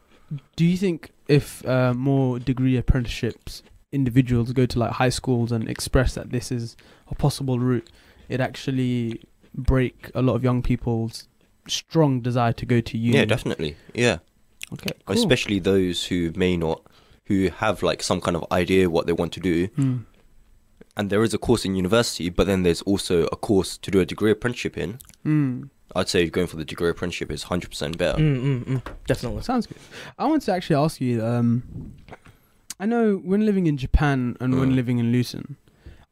[0.57, 5.69] Do you think if uh, more degree apprenticeships individuals go to like high schools and
[5.69, 6.77] express that this is
[7.09, 7.89] a possible route,
[8.29, 9.23] it actually
[9.55, 11.29] break a lot of young people's
[11.69, 13.17] strong desire to go to uni?
[13.19, 13.77] Yeah, definitely.
[13.95, 14.19] Yeah,
[14.73, 15.17] Okay, cool.
[15.17, 16.83] especially those who may not,
[17.27, 19.69] who have like some kind of idea what they want to do.
[19.69, 20.05] Mm.
[20.97, 24.01] And there is a course in university, but then there's also a course to do
[24.01, 24.99] a degree apprenticeship in.
[25.27, 25.71] Mm.
[25.97, 28.19] I'd say going for the degree apprenticeship is 100% better.
[28.19, 28.83] Mm, mm, mm.
[29.07, 29.43] Definitely.
[29.43, 29.79] Sounds good.
[30.19, 31.25] I want to actually ask you.
[31.25, 31.95] Um,
[32.81, 34.75] I know when living in Japan and when Mm.
[34.77, 35.57] living in Luton,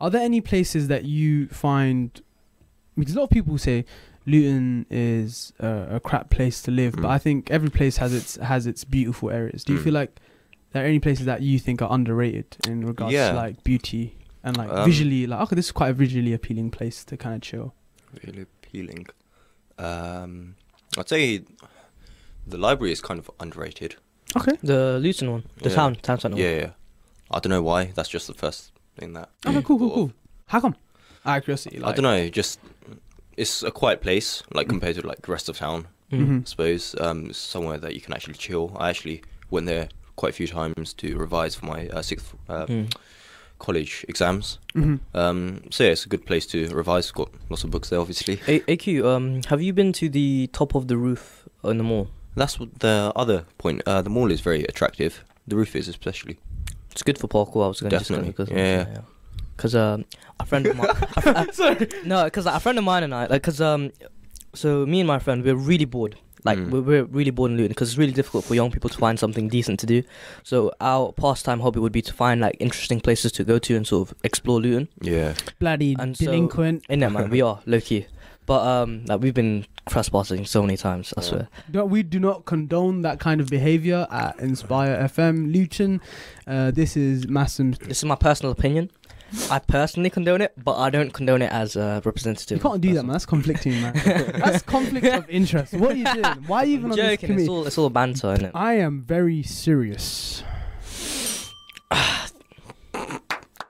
[0.01, 2.21] are there any places that you find?
[2.97, 3.85] Because a lot of people say
[4.27, 7.11] Luton is a, a crap place to live, but Mm.
[7.11, 9.65] I think every place has its has its beautiful areas.
[9.65, 9.85] Do you Mm.
[9.85, 10.21] feel like
[10.73, 13.31] there are any places that you think are underrated in regards Yeah.
[13.31, 15.27] to like beauty and like Um, visually?
[15.27, 17.75] Like, okay, this is quite a visually appealing place to kind of chill.
[18.25, 19.07] Really appealing.
[19.79, 20.55] Um,
[20.97, 21.43] I'd say
[22.47, 23.97] the library is kind of underrated.
[24.37, 24.57] Okay.
[24.63, 25.75] The Luton one, the Yeah.
[25.75, 26.37] town, town centre.
[26.37, 26.43] one.
[26.45, 26.71] Yeah, yeah.
[27.31, 27.87] I don't know why.
[27.95, 29.31] That's just the first thing that.
[29.47, 30.13] Okay, cool, cool, cool.
[30.47, 30.77] How come?
[31.25, 31.83] Out of curiosity.
[31.83, 32.29] I don't know.
[32.29, 32.59] Just
[33.37, 34.71] it's a quiet place, like Mm.
[34.71, 35.87] compared to like the rest of town.
[36.11, 36.27] Mm.
[36.27, 36.41] Mhm.
[36.41, 38.77] I suppose um, somewhere that you can actually chill.
[38.79, 42.67] I actually went there quite a few times to revise for my uh, sixth uh,
[42.67, 42.93] Mm.
[43.59, 44.59] college exams.
[44.75, 45.01] Mhm.
[45.15, 47.11] Um, so yeah, it's a good place to revise.
[47.13, 48.41] Got lots of books there, obviously.
[48.49, 52.09] A- AQ, um, have you been to the top of the roof in the mall?
[52.35, 53.83] That's what the other point.
[53.87, 55.23] Uh, the mall is very attractive.
[55.47, 56.39] The roof is especially.
[56.91, 57.65] It's good for parkour.
[57.65, 59.03] I was going to discuss Definitely, because yeah.
[59.63, 60.05] Because um,
[60.41, 61.53] a friend of mine.
[61.53, 61.89] Sorry.
[62.05, 63.93] no, because a friend of mine and I, like, because um,
[64.55, 66.17] so me and my friend, we're really bored.
[66.45, 66.71] Like Mm.
[66.71, 69.17] we're, we're really bored in Luton because it's really difficult for young people to find
[69.17, 70.03] something decent to do.
[70.43, 73.87] So our pastime hobby would be to find like interesting places to go to and
[73.87, 74.89] sort of explore Luton.
[75.01, 75.35] Yeah.
[75.61, 76.85] Bloody And so- delinquent.
[76.89, 78.07] In there, man, we are low key.
[78.45, 81.15] But um, like we've been trespassing so many times.
[81.17, 81.29] I Yeah.
[81.29, 81.49] swear.
[81.73, 86.01] No, we do not condone that kind of behavior at Inspire FM Luton.
[86.45, 87.79] Uh, this is Massim's.
[87.79, 88.91] This is my personal opinion.
[89.51, 92.59] I personally condone it, but I don't condone it as a representative.
[92.59, 93.13] You can't do that, man.
[93.13, 93.93] That's conflicting, man.
[94.05, 95.75] That's conflict of interest.
[95.75, 96.25] What are you doing?
[96.47, 97.39] Why are you even I'm on this joking.
[97.41, 98.53] It's all it's all banter, isn't it?
[98.55, 100.43] I am very serious.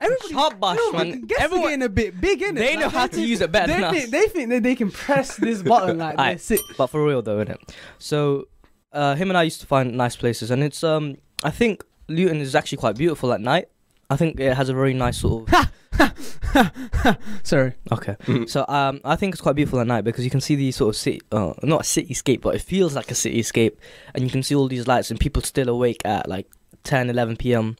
[0.01, 1.27] Everybody, Hot bash, no, man.
[1.39, 2.59] Everyone, getting a bit big in it.
[2.59, 4.11] they know how to use it better They than think, us.
[4.11, 6.45] they think that they can press this button like Aight.
[6.45, 6.61] this.
[6.77, 7.57] But for real though, innit?
[7.99, 8.49] So,
[8.91, 12.41] uh, him and I used to find nice places, and it's um, I think Luton
[12.41, 13.69] is actually quite beautiful at night.
[14.13, 15.69] I think it has a very nice sort of.
[17.43, 17.73] sorry.
[17.91, 18.15] Okay.
[18.47, 20.89] So um, I think it's quite beautiful at night because you can see these sort
[20.95, 23.75] of city, uh, not a cityscape, but it feels like a cityscape,
[24.13, 26.47] and you can see all these lights and people still awake at like
[26.83, 27.77] 10, 11 p.m.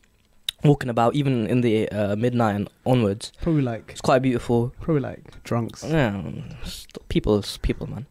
[0.64, 3.32] walking about, even in the uh, midnight and onwards.
[3.42, 4.74] Probably like It's quite beautiful.
[4.82, 5.84] probably like drunks.
[5.84, 6.22] Yeah,
[6.64, 8.06] st- people's people, man.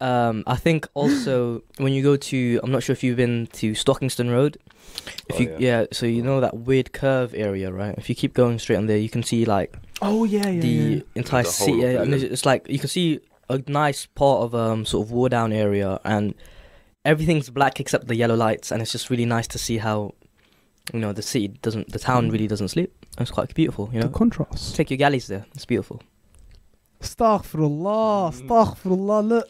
[0.00, 3.72] Um, I think also when you go to, I'm not sure if you've been to
[3.72, 4.58] Stockingstone Road.
[5.28, 5.56] If Oh, you, yeah.
[5.80, 5.86] yeah.
[5.92, 7.94] so you know that weird curve area, right?
[7.96, 10.68] If you keep going straight on there, you can see like Oh yeah, yeah, the
[10.68, 11.00] yeah.
[11.14, 11.72] entire The city.
[11.78, 15.52] Yeah, it's, it's like you can see a nice part of um sort of Wardown
[15.54, 16.34] area, and
[17.04, 20.14] everything's black except the yellow lights, and it's just really nice to see how,
[20.92, 22.92] you know, the city doesn't, the town really doesn't sleep.
[23.18, 24.12] It's quite beautiful, you The know.
[24.12, 24.74] contrast.
[24.76, 25.46] Take your galleys there.
[25.54, 26.02] It's beautiful.
[27.00, 28.46] Astaghfirullah, Mm.
[28.48, 29.28] astaghfirullah.
[29.28, 29.48] Look,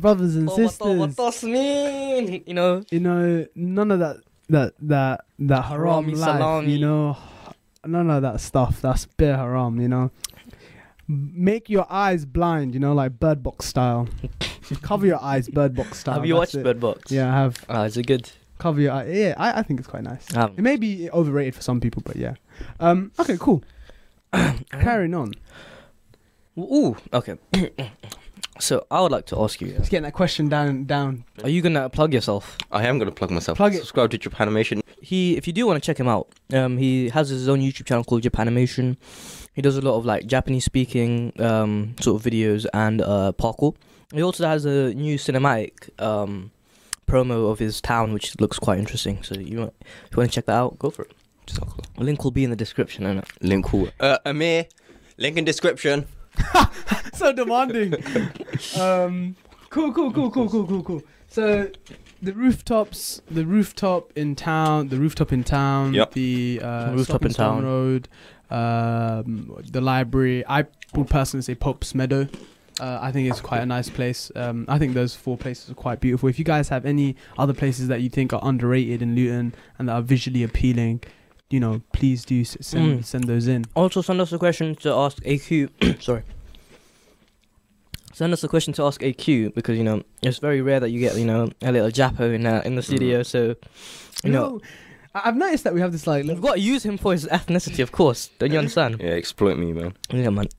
[0.00, 1.16] brothers and sisters.
[1.46, 2.82] You know.
[2.90, 4.16] You know, none of that,
[4.48, 6.38] that, that, that haram Harami life.
[6.38, 6.72] salami.
[6.72, 7.16] You know,
[7.84, 8.80] none of that stuff.
[8.80, 9.80] That's bare haram.
[9.80, 10.10] You know,
[11.08, 12.74] make your eyes blind.
[12.74, 14.08] You know, like Bird Box style.
[14.82, 16.14] Cover your eyes, Bird Box style.
[16.14, 16.64] Have you watched it.
[16.64, 17.10] Bird Box?
[17.12, 17.64] Yeah, I have.
[17.68, 18.30] Ah, is it good?
[18.58, 19.06] Cover your eye.
[19.06, 20.34] Yeah, I, I think it's quite nice.
[20.34, 22.34] Um, It may be overrated for some people, but yeah.
[22.80, 23.12] Um.
[23.18, 23.36] Okay.
[23.38, 23.62] Cool.
[24.70, 25.34] Carrying on.
[26.58, 27.36] Ooh, okay.
[28.58, 30.84] so I would like to ask you: Let's get that question down.
[30.84, 31.24] Down.
[31.42, 32.56] Are you gonna plug yourself?
[32.70, 33.56] I am going to plug myself.
[33.56, 33.78] Plug it.
[33.78, 34.82] Subscribe to Japanimation.
[35.00, 37.86] He, if you do want to check him out, um, he has his own YouTube
[37.86, 38.96] channel called Japanimation.
[39.54, 43.74] He does a lot of like Japanese speaking um sort of videos and uh parkour.
[44.12, 46.52] He also has a new cinematic um,
[47.06, 49.22] promo of his town, which looks quite interesting.
[49.22, 51.12] So you want, if you want to check that out, go for it.
[51.98, 53.04] Link will be in the description.
[53.04, 53.26] Innit?
[53.40, 53.88] Link will.
[53.98, 54.66] Uh, Amir,
[55.18, 56.06] link in description.
[57.14, 57.94] so demanding.
[58.78, 59.36] um,
[59.70, 61.02] cool, cool, cool, cool, cool, cool, cool.
[61.28, 61.70] So
[62.22, 66.12] the rooftops, the rooftop in town, the rooftop in town, Yep.
[66.12, 67.64] the uh, Rooftop in town.
[67.64, 68.08] Road,
[68.50, 70.44] um, the library.
[70.46, 72.28] I would personally say Pope's Meadow.
[72.78, 74.30] Uh, I think it's quite a nice place.
[74.36, 76.28] Um, I think those four places are quite beautiful.
[76.28, 79.88] If you guys have any other places that you think are underrated in Luton and
[79.88, 81.02] that are visually appealing,
[81.50, 83.04] you know, please do send Mm.
[83.04, 83.64] send those in.
[83.74, 85.70] Also, send us a question to ask AQ.
[86.02, 86.22] sorry.
[88.12, 91.00] Send us a question to ask AQ because you know it's very rare that you
[91.00, 93.22] get you know a little Japo in uh, in the studio.
[93.22, 93.54] So
[94.24, 94.60] you know
[95.14, 97.26] I- I've noticed that we have this like We've got to use him for his
[97.26, 98.30] ethnicity, of course.
[98.38, 98.96] Don't you understand?
[99.00, 99.92] Yeah, exploit me, man.
[100.10, 100.46] Yeah, man.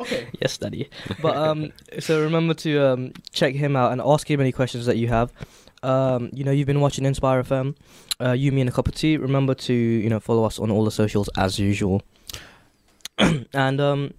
[0.00, 0.28] Okay.
[0.40, 0.88] yes, daddy.
[1.20, 4.96] But um, so remember to um check him out and ask him any questions that
[4.96, 5.32] you have.
[5.82, 7.76] Um, you know you've been watching Inspire FM.
[8.20, 9.16] Uh, you, me, and a cup of tea.
[9.16, 12.02] Remember to you know follow us on all the socials as usual.
[13.18, 14.14] and um.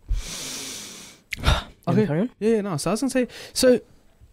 [1.87, 2.05] Okay.
[2.05, 2.29] Carry on?
[2.39, 2.77] Yeah, yeah, no.
[2.77, 3.79] So I was gonna say, so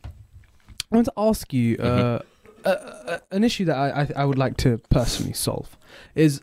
[0.04, 2.22] I want to ask you uh, Mhm.
[2.64, 5.76] uh, uh, an issue that I, I I would like to personally solve
[6.14, 6.42] is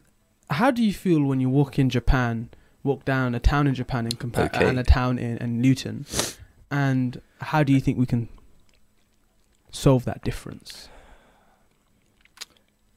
[0.50, 2.50] how do you feel when you walk in Japan,
[2.84, 4.68] walk down a town in Japan in compa- Okay.
[4.68, 6.06] and a town in, in Luton,
[6.72, 8.28] and how do you think we can
[9.74, 10.88] solve that difference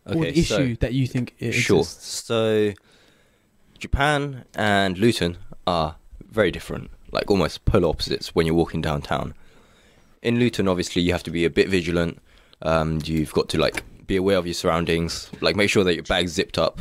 [0.07, 1.79] or Okay, the so issue that you think it sure.
[1.79, 2.25] exists?
[2.25, 2.73] So
[3.79, 5.97] Japan and Luton are
[6.31, 9.35] very different, like almost polar opposites when you're walking downtown.
[10.23, 12.21] In Luton, obviously, you have to be a bit vigilant.
[12.63, 16.05] Um, you've got to like be aware of your surroundings, like make sure that your
[16.05, 16.81] bag's zipped up,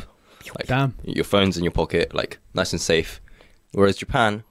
[0.56, 0.94] like Damn.
[1.04, 3.20] your phone's in your pocket, like nice and safe.
[3.72, 4.44] Whereas Japan,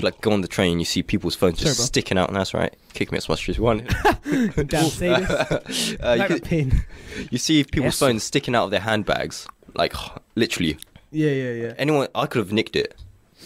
[0.00, 1.84] like go on the train, you see people's phones Sorry, just bro.
[1.86, 2.74] sticking out, and that's right.
[2.94, 3.86] Kick me as much as you want.
[4.24, 5.94] Damn, say this.
[6.00, 6.84] Uh, you, like a could- pin.
[7.30, 7.98] you see people's Yes.
[7.98, 9.94] phones sticking out of their handbags, like
[10.34, 10.78] literally.
[11.10, 11.72] Yeah, yeah, yeah.
[11.78, 12.94] Anyone, I could have nicked it,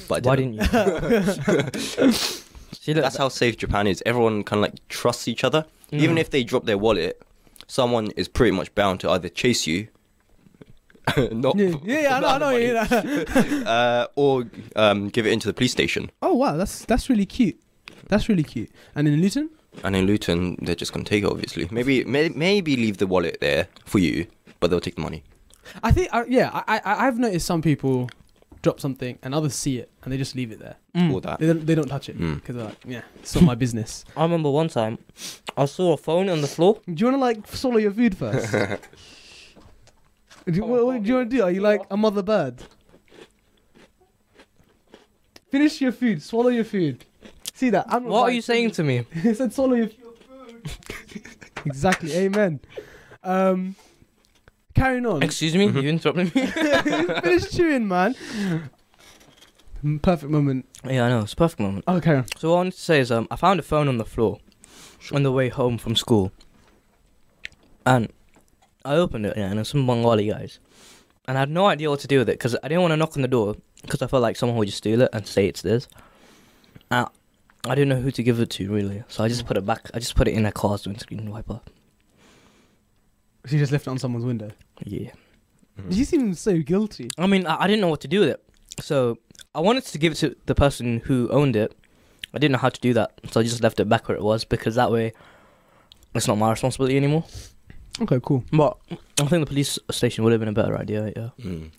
[0.09, 0.57] but I Why didn't.
[0.57, 2.13] didn't you?
[2.73, 4.03] See, look, That's how safe Japan is.
[4.05, 5.65] Everyone kind of like trusts each other.
[5.93, 6.01] Mm.
[6.01, 7.23] Even if they drop their wallet,
[7.69, 9.87] someone is pretty much bound to either chase you,
[11.33, 12.73] not Yeah, yeah, yeah, I know, I know.
[12.75, 13.71] not the Yeah.
[13.71, 14.45] uh, or
[14.77, 16.11] um, give it into the police station.
[16.23, 17.59] Oh wow, that's that's really cute.
[18.09, 18.71] That's really cute.
[18.95, 19.51] And in Luton,
[19.85, 21.31] And in Luton, they're just gonna take it.
[21.31, 24.27] Obviously, maybe may, maybe leave the wallet there for you,
[24.61, 25.23] but they'll take the money.
[25.83, 28.09] I think uh, yeah, I, I I've noticed some people
[28.63, 30.77] drop something and others see it and they just leave it there.
[30.95, 31.13] Mm.
[31.13, 31.39] Or that.
[31.41, 32.35] They don't they don't touch it Mm.
[32.37, 34.05] because they're like, yeah, it's not my business.
[34.17, 34.99] I remember one time
[35.57, 36.79] I saw a phone on the floor.
[36.87, 38.55] Do you want to like swallow your food first?
[40.47, 41.43] Do, you, what, what do you want to do?
[41.43, 42.63] Are you like a mother bird?
[45.51, 46.23] Finish your food.
[46.23, 47.05] Swallow your food.
[47.55, 47.87] See that?
[47.89, 49.07] I'm What are like- you saying to me?
[49.23, 50.71] he said swallow your food.
[51.67, 52.13] exactly.
[52.15, 52.61] Amen.
[53.23, 53.77] Um,
[54.75, 55.23] carrying on.
[55.23, 55.83] Excuse me, Mhm.
[55.83, 56.47] you interrupted me.
[57.21, 58.15] Finish chewing, man.
[59.85, 60.67] Mm, Perfect moment.
[60.85, 61.21] yeah, I know.
[61.21, 61.85] It's a perfect moment.
[61.87, 62.23] Okay.
[62.39, 64.39] So what I wanted to say is, um, I found a phone on the floor
[65.13, 66.31] on the way home from school,
[67.85, 68.09] and
[68.85, 70.59] I opened it, yeah, and it's some Bengali guys,
[71.27, 72.97] and I had no idea what to do with it because I didn't want to
[72.97, 75.47] knock on the door because I felt like someone would just steal it and say
[75.47, 75.89] it's theirs.
[76.91, 77.09] And
[77.67, 79.91] I didn't know who to give it to really, so I just put it back.
[79.95, 81.61] I just put it in a car's windscreen wiper.
[83.47, 84.51] She just left it on someone's window.
[84.85, 85.11] Yeah.
[85.81, 85.95] Mm.
[85.95, 87.11] You seem so guilty.
[87.19, 88.45] I mean, I, I didn't know what to do with it,
[88.81, 89.19] so
[89.55, 91.75] I wanted to give it to the person who owned it.
[92.35, 94.23] I didn't know how to do that, so I just left it back where it
[94.23, 95.13] was because that way,
[96.15, 97.25] it's not my responsibility anymore.
[98.01, 98.43] Okay, cool.
[98.53, 98.79] But
[99.21, 101.13] I think the police station would have been a better idea.
[101.15, 101.29] Yeah.
[101.45, 101.71] Mm.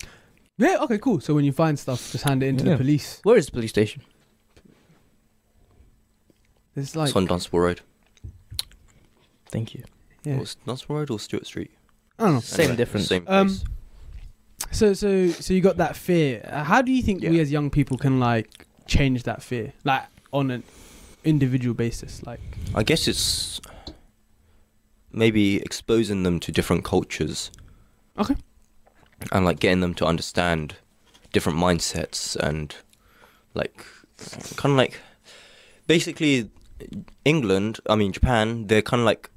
[0.56, 1.20] Yeah, okay, cool.
[1.20, 2.70] So when you find stuff, just hand it in to Yeah.
[2.72, 3.20] the police.
[3.24, 4.02] Where is the police station?
[6.76, 7.80] It's like it's on Dunstable Road.
[9.48, 9.84] Thank you.
[10.24, 10.36] yeah.
[10.38, 11.70] Or it's Dunstable Road or Stuart Street.
[12.18, 12.40] I don't know.
[12.40, 13.06] Same difference.
[13.08, 13.64] Same Um, place.
[14.70, 16.42] So so so you got that fear.
[16.50, 17.42] Uh, How do you think we Yeah.
[17.42, 20.62] as young people can like change that fear, like on an
[21.24, 22.22] individual basis?
[22.24, 22.40] Like,
[22.74, 23.60] I guess it's
[25.14, 27.50] maybe exposing them to different cultures.
[28.18, 28.36] Okay.
[29.32, 30.76] And like getting them to understand
[31.32, 32.74] different mindsets and
[33.54, 33.84] like
[34.56, 35.00] kind of like
[35.86, 36.50] basically
[37.24, 39.30] England, I mean Japan, they're kind of like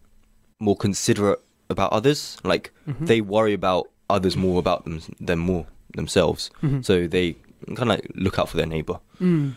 [0.59, 2.37] more considerate about others.
[2.43, 3.07] Like mhm.
[3.07, 6.49] they worry about others more about them than more themselves.
[6.61, 6.83] Mhm.
[6.83, 7.35] So they
[7.65, 8.99] kind of like look out for their neighbor.
[9.19, 9.55] Mm.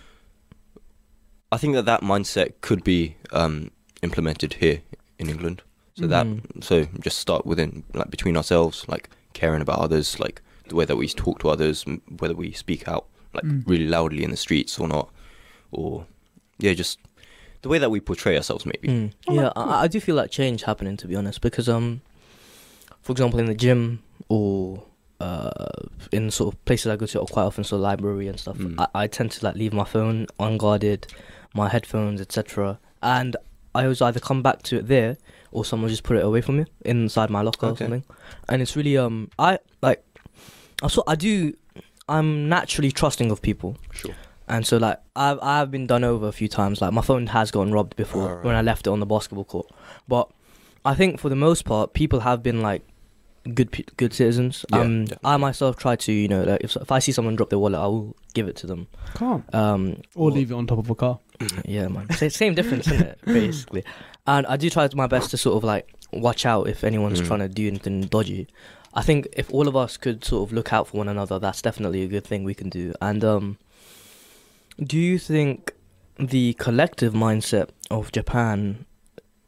[1.53, 3.71] I think that that mindset could be um,
[4.03, 4.83] implemented here
[5.19, 5.63] in England.
[6.01, 6.11] So Mhm.
[6.11, 10.85] that so just start within like between ourselves, like caring about others, like the way
[10.87, 11.85] that we talk to others,
[12.21, 13.63] whether we speak out like Mm.
[13.67, 15.09] really loudly in the streets or not,
[15.71, 16.07] or
[16.59, 16.99] yeah, just
[17.63, 18.89] the way that we portray ourselves, maybe.
[18.89, 19.13] Mm.
[19.29, 19.65] Oh, yeah, cool.
[19.71, 22.01] I, I do feel like change happening to be honest, because um,
[23.03, 24.83] for example, in the gym or
[25.21, 25.51] uh,
[26.13, 28.75] in sort of places I go to or quite often, so library and stuff, Mm.
[28.79, 31.07] I, I tend to like leave my phone unguarded,
[31.55, 32.79] my headphones, etc.
[33.03, 33.37] And
[33.75, 35.17] I always either come back to it there
[35.53, 38.05] or someone just put it away from me inside my locker or something.
[38.49, 40.05] And it's really um, I like,
[40.83, 41.55] I so I do,
[42.09, 43.77] I'm naturally trusting of people.
[43.93, 44.15] Sure.
[44.49, 46.81] And so like I've I've been done over a few times.
[46.81, 48.45] Like my phone has gotten robbed before Alright.
[48.45, 49.69] when I left it on the basketball court.
[50.09, 50.29] But
[50.85, 52.83] I think for the most part, people have been like
[53.55, 54.65] good good citizens.
[54.73, 55.07] Yeah, um.
[55.25, 57.81] I myself try to you know like if if I see someone drop their wallet,
[57.81, 58.89] I will give it to them.
[59.15, 59.45] Calm.
[59.53, 61.19] Um, Or leave it on top of a car.
[61.65, 62.09] yeah, man.
[62.11, 63.19] Sa- Same difference, isn't it?
[63.25, 63.85] Basically.
[64.27, 67.27] And I do try my best to sort of like watch out if anyone's Mm.
[67.27, 68.49] trying to do anything dodgy.
[68.95, 71.63] I think if all of us could sort of look out for one another, that's
[71.63, 72.93] definitely a good thing we can do.
[73.01, 73.59] And um,
[74.83, 75.73] do you think
[76.19, 78.85] the collective mindset of Japan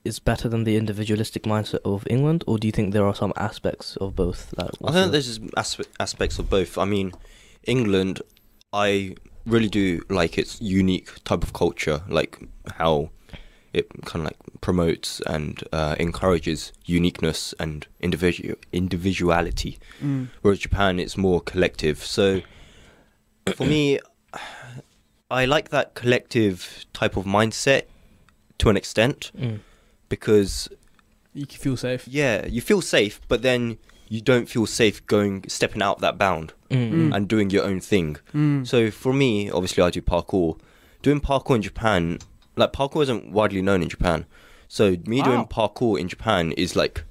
[0.04, 3.32] is better than the individualistic mindset of England, or do you think there are some
[3.36, 4.52] aspects of both?
[4.56, 6.76] Like, I what's think your- there's aspe- aspects of both.
[6.78, 7.12] I mean,
[7.64, 8.20] England,
[8.72, 12.38] I really do like its unique type of culture, like
[12.76, 13.10] how
[13.72, 19.78] it kind of like promotes and uh, encourages uniqueness and individual individuality.
[20.02, 20.28] Mm.
[20.42, 22.04] Whereas Japan, it's more collective.
[22.04, 22.42] So
[23.56, 23.98] for me,
[25.30, 27.84] I like that collective type of mindset
[28.58, 29.60] to an extent Mm.
[30.08, 30.68] because
[31.34, 32.06] You can feel safe.
[32.06, 33.78] yeah, you feel safe, but then
[34.14, 36.92] you don't feel safe going stepping out of that bound Mm.
[36.92, 37.14] Mm.
[37.14, 38.16] and doing your own thing.
[38.34, 38.66] Mm.
[38.66, 40.58] So for me, obviously, I do parkour.
[41.06, 42.18] Doing parkour in Japan,
[42.56, 44.26] like parkour isn't widely known in Japan.
[44.68, 45.24] So me Wow.
[45.28, 47.04] doing parkour in Japan is like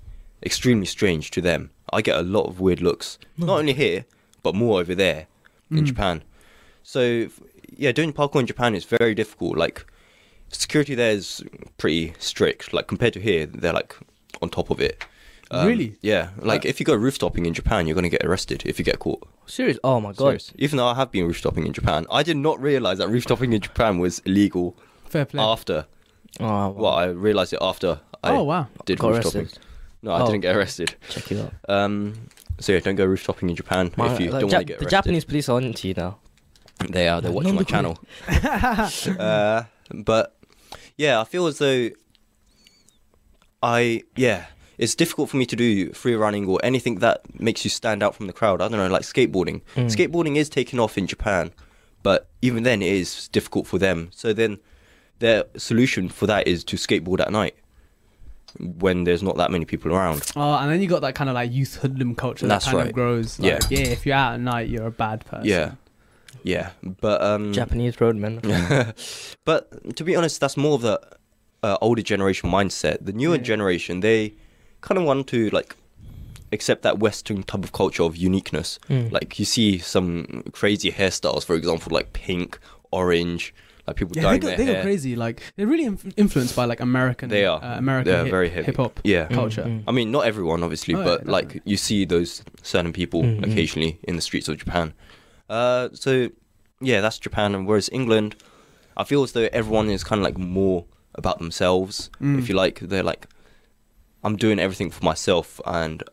[0.50, 1.62] extremely strange to them.
[1.98, 4.06] I get a lot of weird looks, not only here
[4.44, 5.22] but more over there
[5.72, 5.86] in Mm.
[5.92, 6.24] Japan.
[6.84, 7.02] So
[7.84, 9.58] yeah, doing parkour in Japan is very difficult.
[9.58, 9.86] Like
[10.52, 11.44] security there is
[11.78, 12.74] pretty strict.
[12.74, 13.96] Like compared to here, they're like
[14.42, 15.04] on top of it.
[15.54, 15.98] Um, Really?
[16.02, 16.30] Yeah.
[16.38, 19.00] Like Uh, if you go rooftopping in Japan, you're gonna get arrested if you get
[19.00, 19.22] caught.
[19.46, 19.78] Serious?
[19.84, 20.18] Oh my god!
[20.42, 20.54] Serious.
[20.58, 23.60] Even though I have been rooftopping in Japan, I did not realize that rooftopping in
[23.62, 24.78] Japan was illegal
[25.10, 25.44] Fair play.
[25.44, 25.86] after.
[26.40, 26.70] Oh, wow.
[26.70, 28.68] Well, I realized it after I oh wow.
[28.86, 29.42] did got rooftopping.
[29.42, 29.60] arrested.
[30.04, 30.26] No, I Oh.
[30.28, 30.96] didn't get arrested.
[31.10, 31.54] Check it out.
[31.70, 32.14] Um,
[32.60, 34.66] so yeah, don't go rooftopping in Japan My- if you like, don't Jap- want to
[34.66, 34.88] get arrested.
[34.88, 34.90] the.
[34.92, 36.18] Japanese police are on to you now.
[36.90, 37.20] They are.
[37.22, 38.00] They're Like, watching my channel.
[39.20, 40.36] uh, but
[40.98, 41.90] yeah, I feel as though
[43.62, 44.46] I yeah,
[44.82, 48.16] it's difficult for me to do free running or anything that makes you stand out
[48.16, 48.62] from the crowd.
[48.62, 49.62] I don't know, like skateboarding.
[49.76, 49.86] Mm.
[49.96, 51.52] Skateboarding is taking off in Japan,
[52.02, 54.10] but even then, it is difficult for them.
[54.12, 54.58] So then,
[55.20, 57.56] their solution for that is to skateboard at night
[58.60, 60.30] when there's not that many people around.
[60.36, 62.80] Oh, and then you got that kind of like youth hoodlum culture That's that kind
[62.80, 62.88] right.
[62.88, 63.40] of grows.
[63.40, 63.60] Yeah.
[63.70, 63.80] Yeah.
[63.82, 65.46] If you're out at night, you're a bad person.
[65.48, 65.74] Yeah,
[66.44, 68.42] yeah, but um, Japanese roadmen.
[69.46, 71.00] but to be honest, that's more of the
[71.62, 73.06] uh, older generation mindset.
[73.06, 73.42] The newer Yeah.
[73.44, 74.34] generation, they
[74.82, 75.76] kind of want to like
[76.52, 78.78] accept that Western type of culture of uniqueness.
[78.90, 79.12] Mm.
[79.12, 82.60] Like you see some crazy hairstyles, for example, like pink,
[82.92, 83.54] orange,
[83.88, 84.76] like people Yeah, they go, their they hair.
[84.76, 85.16] go crazy.
[85.16, 87.30] Like they're really inf- influenced by like American.
[87.30, 87.64] They are.
[87.64, 89.28] Uh, American They're hip, very hip hop Yeah.
[89.28, 89.64] Mm, culture.
[89.64, 89.84] mm.
[89.88, 93.40] I mean, not everyone, obviously, Oh, yeah, but like you see those certain people Mm,
[93.40, 93.52] mm.
[93.52, 94.94] occasionally in the streets of Japan.
[95.50, 96.30] Uh, so
[96.82, 97.56] yeah, that's Japan.
[97.56, 98.36] And whereas England,
[98.98, 102.10] I feel as though everyone is kind of like more about themselves.
[102.22, 102.40] Mm.
[102.40, 103.28] If you like, they're like,
[104.24, 106.04] I'm doing everything for myself, and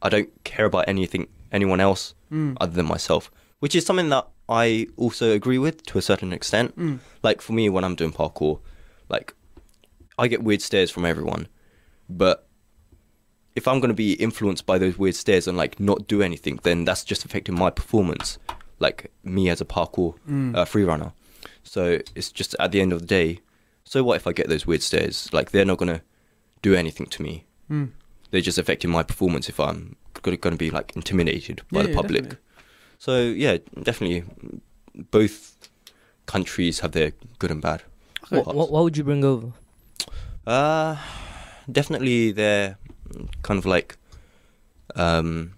[0.00, 2.56] I don't care about anything anyone else Mm.
[2.60, 3.30] other than myself.
[3.60, 6.76] Which is something that I also agree with to a certain extent.
[6.78, 6.98] Mm.
[7.22, 8.60] Like for me, when I'm doing parkour,
[9.08, 9.34] like
[10.18, 11.46] I get weird stares from everyone,
[12.08, 12.46] but
[13.54, 16.58] if I'm going to be influenced by those weird stares and like not do anything,
[16.62, 18.38] then that's just affecting my performance,
[18.78, 20.56] like me as a parkour Mm.
[20.56, 21.12] uh, free runner.
[21.62, 23.40] So it's just at the end of the day,
[23.84, 25.28] so what if I get those weird stares?
[25.32, 26.02] Like they're not going to
[26.62, 27.44] do anything to me.
[27.70, 27.90] Mm.
[28.30, 31.94] They're just affecting my performance if I'm going to be like intimidated by Yeah, the
[31.94, 32.22] public.
[32.22, 32.38] definitely.
[32.98, 34.24] So yeah, definitely,
[35.10, 35.56] both
[36.26, 37.82] countries have their good and bad.
[38.30, 39.52] What, what, what would you bring over?
[40.46, 40.96] Uh,
[41.70, 42.78] definitely their
[43.42, 43.96] kind of like
[44.94, 45.54] um,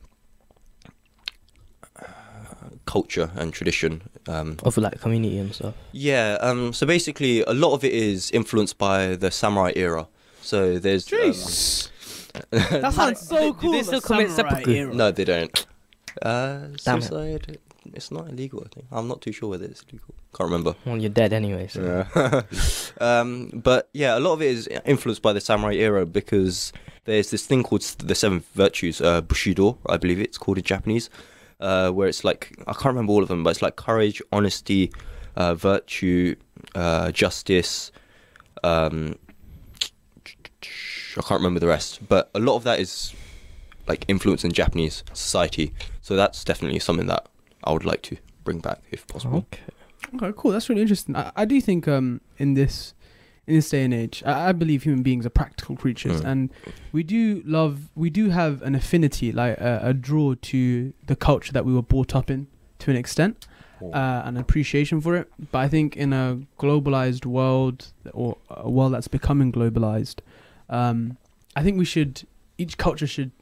[2.87, 4.03] culture and tradition.
[4.27, 5.75] Um, Of like community and stuff.
[5.93, 6.39] yeah.
[6.41, 6.73] Um.
[6.73, 10.07] So basically, a lot of it is influenced by the samurai era.
[10.45, 11.11] So there's.
[11.13, 13.73] Um, that sounds so do cool.
[13.73, 14.93] they still commit samurai seppuku?
[14.93, 15.67] no, they don't.
[16.21, 17.05] Uh, Damn it.
[17.05, 17.59] suicide.
[17.93, 18.63] It's not illegal.
[18.65, 18.87] I think.
[18.93, 20.15] I'm not too sure whether it's illegal.
[20.35, 20.75] Can't remember.
[20.85, 21.69] Well, you're dead anyway.
[21.69, 22.07] So.
[22.15, 22.43] Yeah.
[23.01, 26.73] um, but yeah, a lot of it is influenced by the samurai era because
[27.05, 31.09] there's this thing called the seven virtues, uh, Bushido, I believe it's called in Japanese,
[31.61, 34.93] uh, where it's like I can't remember all of them, but it's like courage, honesty,
[35.37, 36.35] uh, virtue,
[36.75, 37.93] uh, justice,
[38.63, 39.17] Um,
[41.21, 43.15] I can't remember the rest, but a lot of that is
[43.87, 45.73] like influence in Japanese society.
[46.01, 47.27] So that's definitely something that
[47.65, 49.39] I would like to bring back if possible.
[49.39, 49.61] Okay.
[50.17, 50.53] Okay, cool.
[50.53, 51.17] That's really interesting.
[51.17, 52.95] I, I do think um in this
[53.47, 56.27] in this day and age, I, I believe human beings are practical creatures, Mm.
[56.31, 56.51] and
[56.93, 61.53] we do love, we do have an affinity, like a, a draw to the culture
[61.53, 62.47] that we were brought up in,
[62.79, 63.47] to an extent,
[63.83, 65.31] uh, an appreciation for it.
[65.53, 70.21] But I think in a globalized world or a world that's becoming globalized,
[70.69, 71.17] um,
[71.57, 72.23] I think we should
[72.59, 73.33] each culture should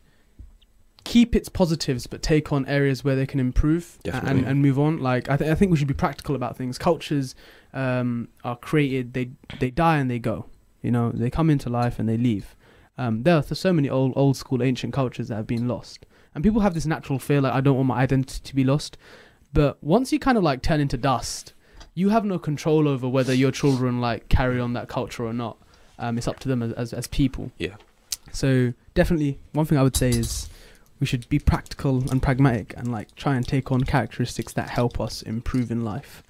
[1.04, 3.98] keep its positives but take on areas where they can improve
[4.28, 4.98] and, and move on.
[4.98, 6.78] Like I, th- I think we should be practical about things.
[6.78, 7.34] Cultures
[7.72, 10.46] um, are created they they die and they go.
[10.82, 12.56] You know they come into life and they leave.
[12.98, 16.06] Um, there are so many old old school ancient cultures that have been lost.
[16.34, 18.96] And people have this natural fear like i don't want my identity to be lost.
[19.52, 21.52] But once you kind of like turn into dust
[21.94, 25.58] you have no control over whether your children like carry on that culture or not
[25.98, 27.76] um, it's up to them as, as, as people Yeah.
[28.32, 30.48] so definitely one thing i would say is
[31.00, 35.00] we should be practical and pragmatic and like try and take on characteristics that help
[35.00, 36.22] us improve in life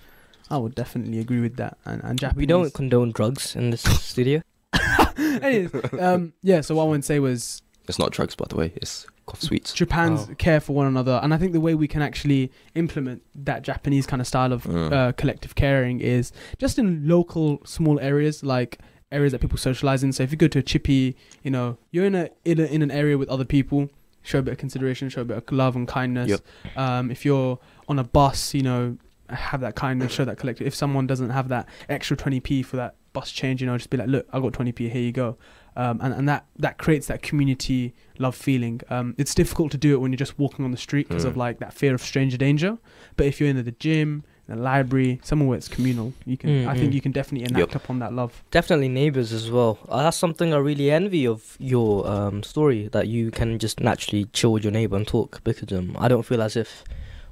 [0.51, 3.83] i would definitely agree with that and, and Japanese We don't condone drugs in this
[4.13, 4.43] studio.
[5.17, 6.61] Anyways, um, yeah.
[6.63, 8.73] So what I would say was It's not drugs, by the way.
[8.77, 9.73] It's cough sweets.
[9.73, 10.35] Japan's Oh.
[10.37, 14.07] care for one another, and I think the way we can actually implement that Japanese
[14.07, 14.93] kind of style of Mm.
[14.93, 18.79] uh, collective caring is just in local small areas, like
[19.13, 20.13] areas that people socialize in.
[20.13, 22.83] So if you go to a chippy, you know, you're in a in, a, in
[22.83, 23.91] an area with other people.
[24.25, 26.31] Show a bit of consideration, show a bit of love and kindness.
[26.31, 26.41] Yep.
[26.77, 27.59] Um, if you're
[27.89, 28.97] on a bus, you know,
[29.29, 30.65] have that kindness, show that collective.
[30.65, 33.97] If someone doesn't have that extra 20p for that bus change, you know, just be
[33.97, 35.37] like, look, I got 20p, here you go.
[35.75, 38.81] Um, and, and that, that creates that community love feeling.
[38.91, 41.35] Um, it's difficult to do it when you're just walking on the street because of
[41.35, 41.39] Mm.
[41.39, 42.79] like that fear of stranger danger.
[43.17, 44.23] But if you're in the gym,
[44.53, 46.51] the library, somewhere where it's communal, you can.
[46.51, 46.95] Mm, I think mm.
[46.95, 48.43] you can definitely enact upon that love.
[48.51, 49.79] Definitely neighbors as well.
[49.89, 54.27] Uh, that's something I really envy of your um, story that you can just naturally
[54.27, 56.85] chill with your neighbor and talk because um, I don't feel as if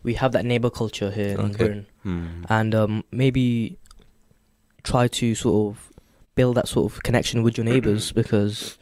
[0.02, 1.86] we have that neighbor culture here in Britain.
[2.02, 2.44] Hmm.
[2.48, 3.78] and um, maybe
[4.82, 5.92] try to sort of
[6.34, 8.78] build that sort of connection with your neighbors because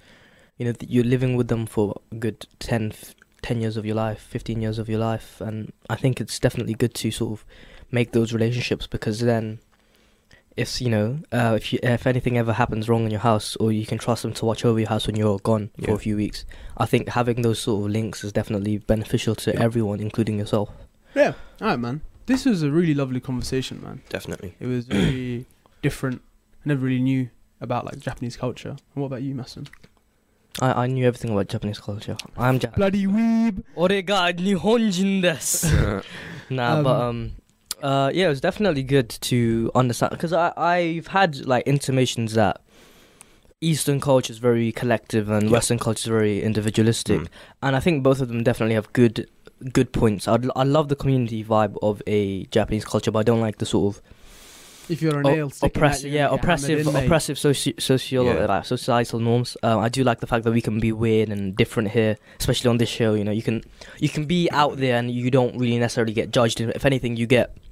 [0.56, 3.84] you know th- you're living with them for a good 10, f- 10 years of
[3.84, 7.32] your life 15 years of your life and i think it's definitely good to sort
[7.32, 7.44] of
[7.90, 9.58] make those relationships because then
[10.58, 13.70] if you know uh, if you, if anything ever happens wrong in your house or
[13.70, 15.86] you can trust them to watch over your house when you're gone yeah.
[15.86, 16.44] for a few weeks
[16.76, 19.62] i think having those sort of links is definitely beneficial to yeah.
[19.62, 20.70] everyone including yourself
[21.14, 25.46] yeah all right man this was a really lovely conversation man definitely it was really
[25.82, 26.20] different
[26.64, 27.28] i never really knew
[27.60, 29.66] about like japanese culture and what about you mason
[30.60, 32.16] I, I knew everything about Japanese culture.
[32.36, 32.76] I'm Japanese.
[32.76, 33.62] Bloody weeb.
[33.76, 36.02] Ore ga Nihonjin desu.
[36.50, 37.32] nah, um, but um, um
[37.82, 42.60] uh, yeah, it was definitely good to understand because I I've had like intimations that
[43.60, 45.50] Eastern culture is very collective and Yeah.
[45.52, 47.28] Western culture is very individualistic, Mm.
[47.62, 49.28] and I think both of them definitely have good
[49.72, 50.28] good points.
[50.28, 53.66] I I love the community vibe of a Japanese culture, but I don't like the
[53.66, 54.02] sort of
[54.88, 58.24] If you're an nail sticking oppressive, at you, yeah, you oppressive, in, oppressive soci- socio-
[58.24, 58.46] Yeah.
[58.46, 59.54] like, societal norms.
[59.62, 62.70] Um, I do like the fact that we can be weird and different here, especially
[62.70, 63.12] on this show.
[63.14, 63.62] You know, you can
[63.98, 66.60] you can be out there and you don't really necessarily get judged.
[66.60, 67.67] If anything, you get you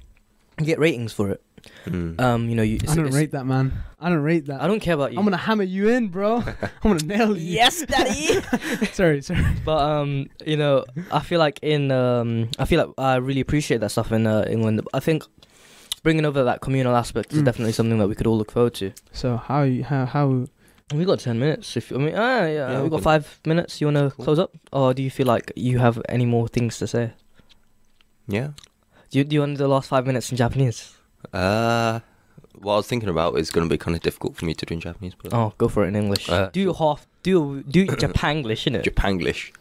[0.65, 1.41] get ratings for it.
[1.85, 2.19] Hmm.
[2.19, 2.75] Um, you know, you.
[2.75, 3.73] I it's- don't rate that, man.
[3.99, 4.61] I don't rate that.
[4.61, 5.17] I don't care about you.
[5.19, 6.37] I'm gonna hammer you in, bro.
[6.83, 7.43] I'm gonna nail you.
[7.43, 8.39] yes, daddy.
[8.93, 9.43] sorry, sorry.
[9.65, 13.79] but um, you know, I feel like in um, I feel like I really appreciate
[13.81, 14.81] that stuff in uh, England.
[14.93, 15.23] I think
[16.03, 17.45] bringing over that communal aspect is Mm.
[17.45, 18.91] definitely something that we could all look forward to.
[19.11, 20.45] So how you how how
[20.93, 21.75] We got ten minutes.
[21.75, 23.81] If I mean, ah, yeah, Yeah, we we got five minutes.
[23.81, 24.25] You wanna Cool.
[24.25, 27.11] close up, or do you feel like you have any more things to say?
[28.27, 28.49] Yeah.
[29.10, 30.94] Do you, do you want the last five minutes in Japanese?
[31.32, 32.00] Uh,
[32.60, 34.64] what I was thinking about is going to be kind of difficult for me to
[34.66, 36.28] do in Japanese, but Oh, go for it in English.
[36.30, 37.06] Uh, do half.
[37.22, 38.82] Do do Japanglish, innit?
[38.84, 39.52] Japanglish.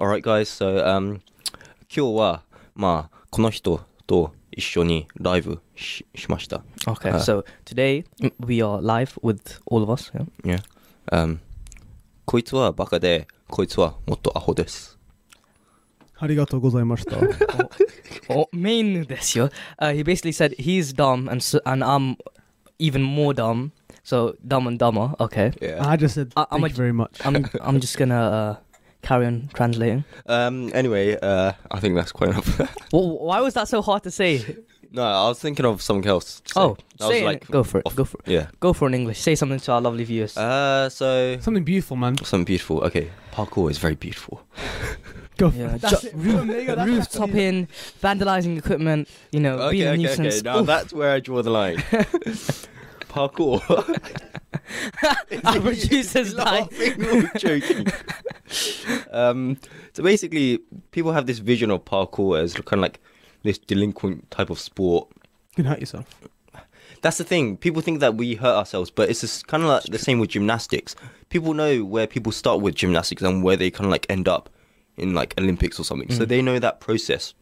[0.00, 1.20] Alright, guys, so, um,
[1.94, 2.42] 今日は、
[2.74, 6.62] まあ、この人と一緒にライブししました。
[6.86, 7.18] Okay, Uh.
[7.18, 10.10] so today mm, we are live with all of us.
[10.44, 10.62] Yeah.
[11.10, 11.38] Um,
[12.24, 14.95] こいつはバカで、こいつはもっとアホです。
[16.18, 17.16] ありがとうございました。
[18.28, 19.50] Oh, main this yo.
[19.78, 22.16] Uh, he basically said he's dumb and so, and I'm
[22.78, 23.72] even more dumb.
[24.04, 25.14] So dumb and dumber.
[25.20, 25.52] Okay.
[25.60, 25.84] Yeah.
[25.86, 27.18] I just said I- thank I'm a- you very much.
[27.24, 28.56] I'm I'm just gonna uh,
[29.02, 30.04] carry on translating.
[30.26, 32.58] Um, anyway, uh, I think that's quite enough.
[32.92, 34.44] Well, why was that so hard to say?
[34.92, 36.40] no, I was thinking of something else.
[36.40, 36.60] to say.
[36.60, 37.26] Oh, That was say it.
[37.26, 37.86] like go for it.
[37.86, 38.30] off- Go for it.
[38.30, 38.46] Yeah.
[38.60, 39.18] Go for an English.
[39.20, 40.36] Say something to our lovely viewers.
[40.36, 42.16] Uh, so, Something beautiful, man.
[42.24, 42.78] something beautiful.
[42.84, 44.42] Okay, parkour is very beautiful.
[45.37, 45.77] Go for Yeah.
[45.77, 46.13] That's ju- it.
[46.17, 46.75] Boom, there you go.
[46.75, 47.67] That's Roof actually- topping,
[48.01, 49.07] vandalizing equipment.
[49.31, 50.35] You know, Okay, being a okay, nuisance.
[50.39, 50.41] okay.
[50.43, 50.67] Now Oof.
[50.67, 51.77] that's where I draw the line.
[53.09, 53.61] parkour.
[55.45, 56.67] Our producer's died.
[56.71, 57.87] laughing joking.
[59.11, 59.57] um,
[59.93, 60.59] so basically,
[60.91, 62.99] people have this vision of parkour as kind of like
[63.43, 65.07] this delinquent type of sport.
[65.51, 66.05] You can hurt yourself.
[67.01, 67.57] That's the thing.
[67.57, 70.29] People think that we hurt ourselves, but it's just kind of like the same with
[70.31, 70.95] gymnastics.
[71.29, 74.49] People know where people start with gymnastics and where they kind of like end up
[74.97, 76.11] in like Olympics or something.
[76.11, 76.27] So Mm.
[76.27, 77.33] they know that process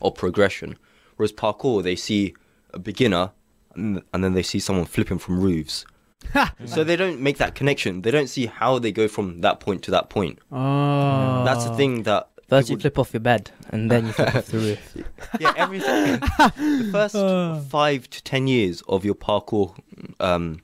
[0.00, 0.76] of progression.
[1.16, 2.34] Whereas parkour, they see
[2.72, 3.32] a beginner
[3.74, 5.84] and, and then they see someone flipping from roofs.
[6.66, 8.02] so they don't make that connection.
[8.02, 10.38] They don't see how they go from that point to that point.
[10.52, 11.44] Oh.
[11.44, 14.46] That's the thing that First, you flip off your bed, and then you flip off
[14.46, 14.96] the roof.
[15.40, 16.18] yeah, everything.
[16.38, 17.60] the first Uh.
[17.60, 19.76] five to ten years of your parkour
[20.18, 20.60] um,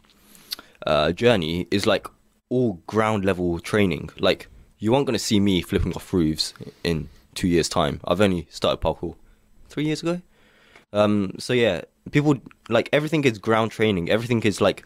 [0.86, 2.06] uh, journey is like
[2.48, 4.08] all ground level training.
[4.18, 4.48] Like
[4.78, 8.00] you aren't going to see me flipping off roofs in two years' time.
[8.04, 9.16] I've only started parkour
[9.68, 10.20] three years ago.
[10.92, 12.36] Um, so yeah, people
[12.68, 14.10] like everything is ground training.
[14.10, 14.84] Everything is like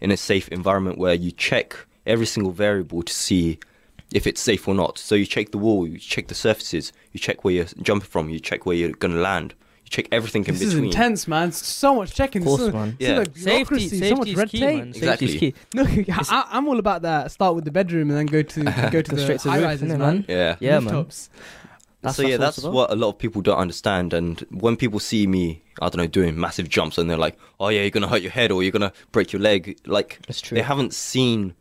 [0.00, 1.76] in a safe environment where you check
[2.06, 3.58] every single variable to see
[4.12, 4.98] if it's safe or not.
[4.98, 8.28] So you check the wall, you check the surfaces, you check where you're jumping from,
[8.28, 9.54] you check where you're going to land,
[9.90, 11.52] check everything in This is intense, man.
[11.52, 12.40] So much checking.
[12.42, 12.96] Of course, so, man.
[12.98, 13.18] Yeah.
[13.18, 14.78] much Safety, bureaucracy, so much safety red is key, tape.
[14.78, 14.88] man.
[14.88, 15.26] Exactly.
[15.28, 15.60] Safety is key.
[16.08, 17.30] No, I, I'm all about that.
[17.32, 19.98] Start with the bedroom and then go to go to the the high rises, man.
[19.98, 20.24] man?
[20.28, 20.56] Yeah.
[20.60, 20.94] Yeah, man.
[20.94, 21.28] Rooftops.
[22.02, 22.72] That's- so that's yeah, what that's about.
[22.72, 24.14] what a lot of people don't understand.
[24.14, 27.68] And when people see me, I don't know, doing massive jumps, and they're like, "Oh
[27.68, 30.56] yeah, you're gonna hurt your head or you're gonna break your leg," like That's true.
[30.56, 31.54] they haven't seen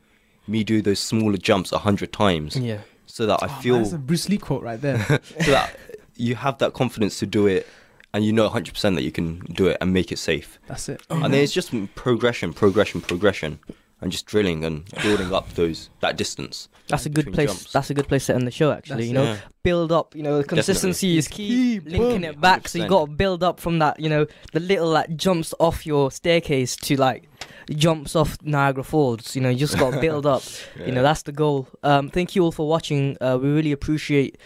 [0.48, 2.80] me do those smaller jumps a hundred times, Yeah.
[3.06, 5.00] so that I Oh, man, feel that's a Bruce Lee quote right there.
[5.44, 5.76] so that
[6.16, 7.68] you have that confidence to do it,
[8.14, 10.60] and you know 100 percent that you can do it and make it safe.
[10.68, 11.02] That's it.
[11.10, 13.60] And then it's just progression, progression, progression,
[14.02, 16.70] and just drilling and building up those that distance.
[16.88, 17.50] That's a good place.
[17.50, 17.72] jumps.
[17.72, 18.72] That's a good place to end the show.
[18.72, 19.38] Actually, That's you know, Yeah.
[19.62, 20.16] build up.
[20.16, 21.48] You know, consistency is key.
[21.48, 22.24] Key, Linking boom.
[22.24, 22.90] it back, so you 100%.
[22.90, 24.00] got to build up from that.
[24.00, 27.30] You know, the little like jumps off your staircase to like
[27.70, 29.36] jumps off Niagara Falls.
[29.36, 30.42] You know, you just got to build up.
[30.86, 31.68] You know, that's the goal.
[31.84, 33.18] Um, thank you all for watching.
[33.22, 34.38] Uh, we really appreciate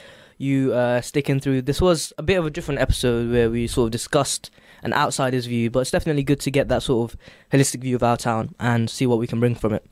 [0.44, 1.64] you uh, sticking through.
[1.64, 4.52] This was a bit of a different episode where we sort of discussed
[4.84, 7.20] an outsider's view, but it's definitely good to get that sort of
[7.52, 9.86] holistic view of our town and see what we can bring from it.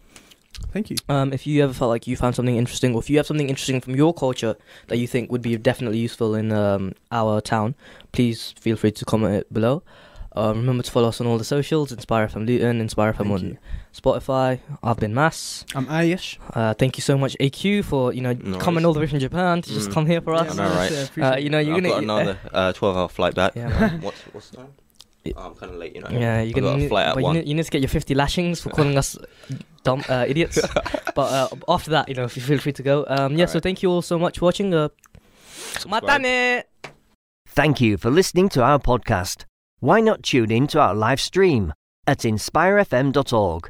[0.72, 0.98] Thank you.
[1.10, 3.50] Um, if you ever felt like you found something interesting, or if you have something
[3.50, 4.56] interesting from your culture
[4.88, 7.76] that you think would be definitely useful in um, our town,
[8.12, 9.82] please feel free to comment it below.
[10.34, 13.32] Um, remember to follow us on all the socials: Inspire FM Luton, Inspire FM Thank
[13.32, 13.58] on you.
[13.94, 14.60] Spotify.
[14.84, 15.66] I've been Mass.
[15.76, 16.38] I'm Ayesh.
[16.54, 19.20] Uh, thank you so much, AQ, for you know No coming all the way from
[19.20, 19.94] Japan to just Mm.
[19.94, 20.58] come here for us.
[20.58, 20.90] I know, right?
[20.90, 23.10] that's it, I appreciate Uh, you know, you're I've gonna got another uh, 12 hour
[23.10, 23.54] flight back.
[23.56, 24.02] Yeah, man.
[24.02, 24.68] what's what's the time?
[25.36, 26.10] Oh, I'm kind of late, you know.
[26.10, 28.60] Yeah, you're gonna need, flight but you need, you need to get your 50 lashings
[28.62, 29.18] for calling us
[29.84, 30.60] dumb uh, idiots.
[31.16, 33.06] but uh, after that, you know, if you feel free to go.
[33.08, 33.64] Um, yeah, so Alright.
[33.64, 34.74] thank you all so much for watching.
[34.74, 34.90] Uh,
[35.78, 36.04] Subscribe.
[36.04, 36.64] matane!
[37.48, 39.46] Thank you for listening to our podcast.
[39.80, 41.74] Why not tune in to our live stream
[42.08, 43.70] at inspirefm.org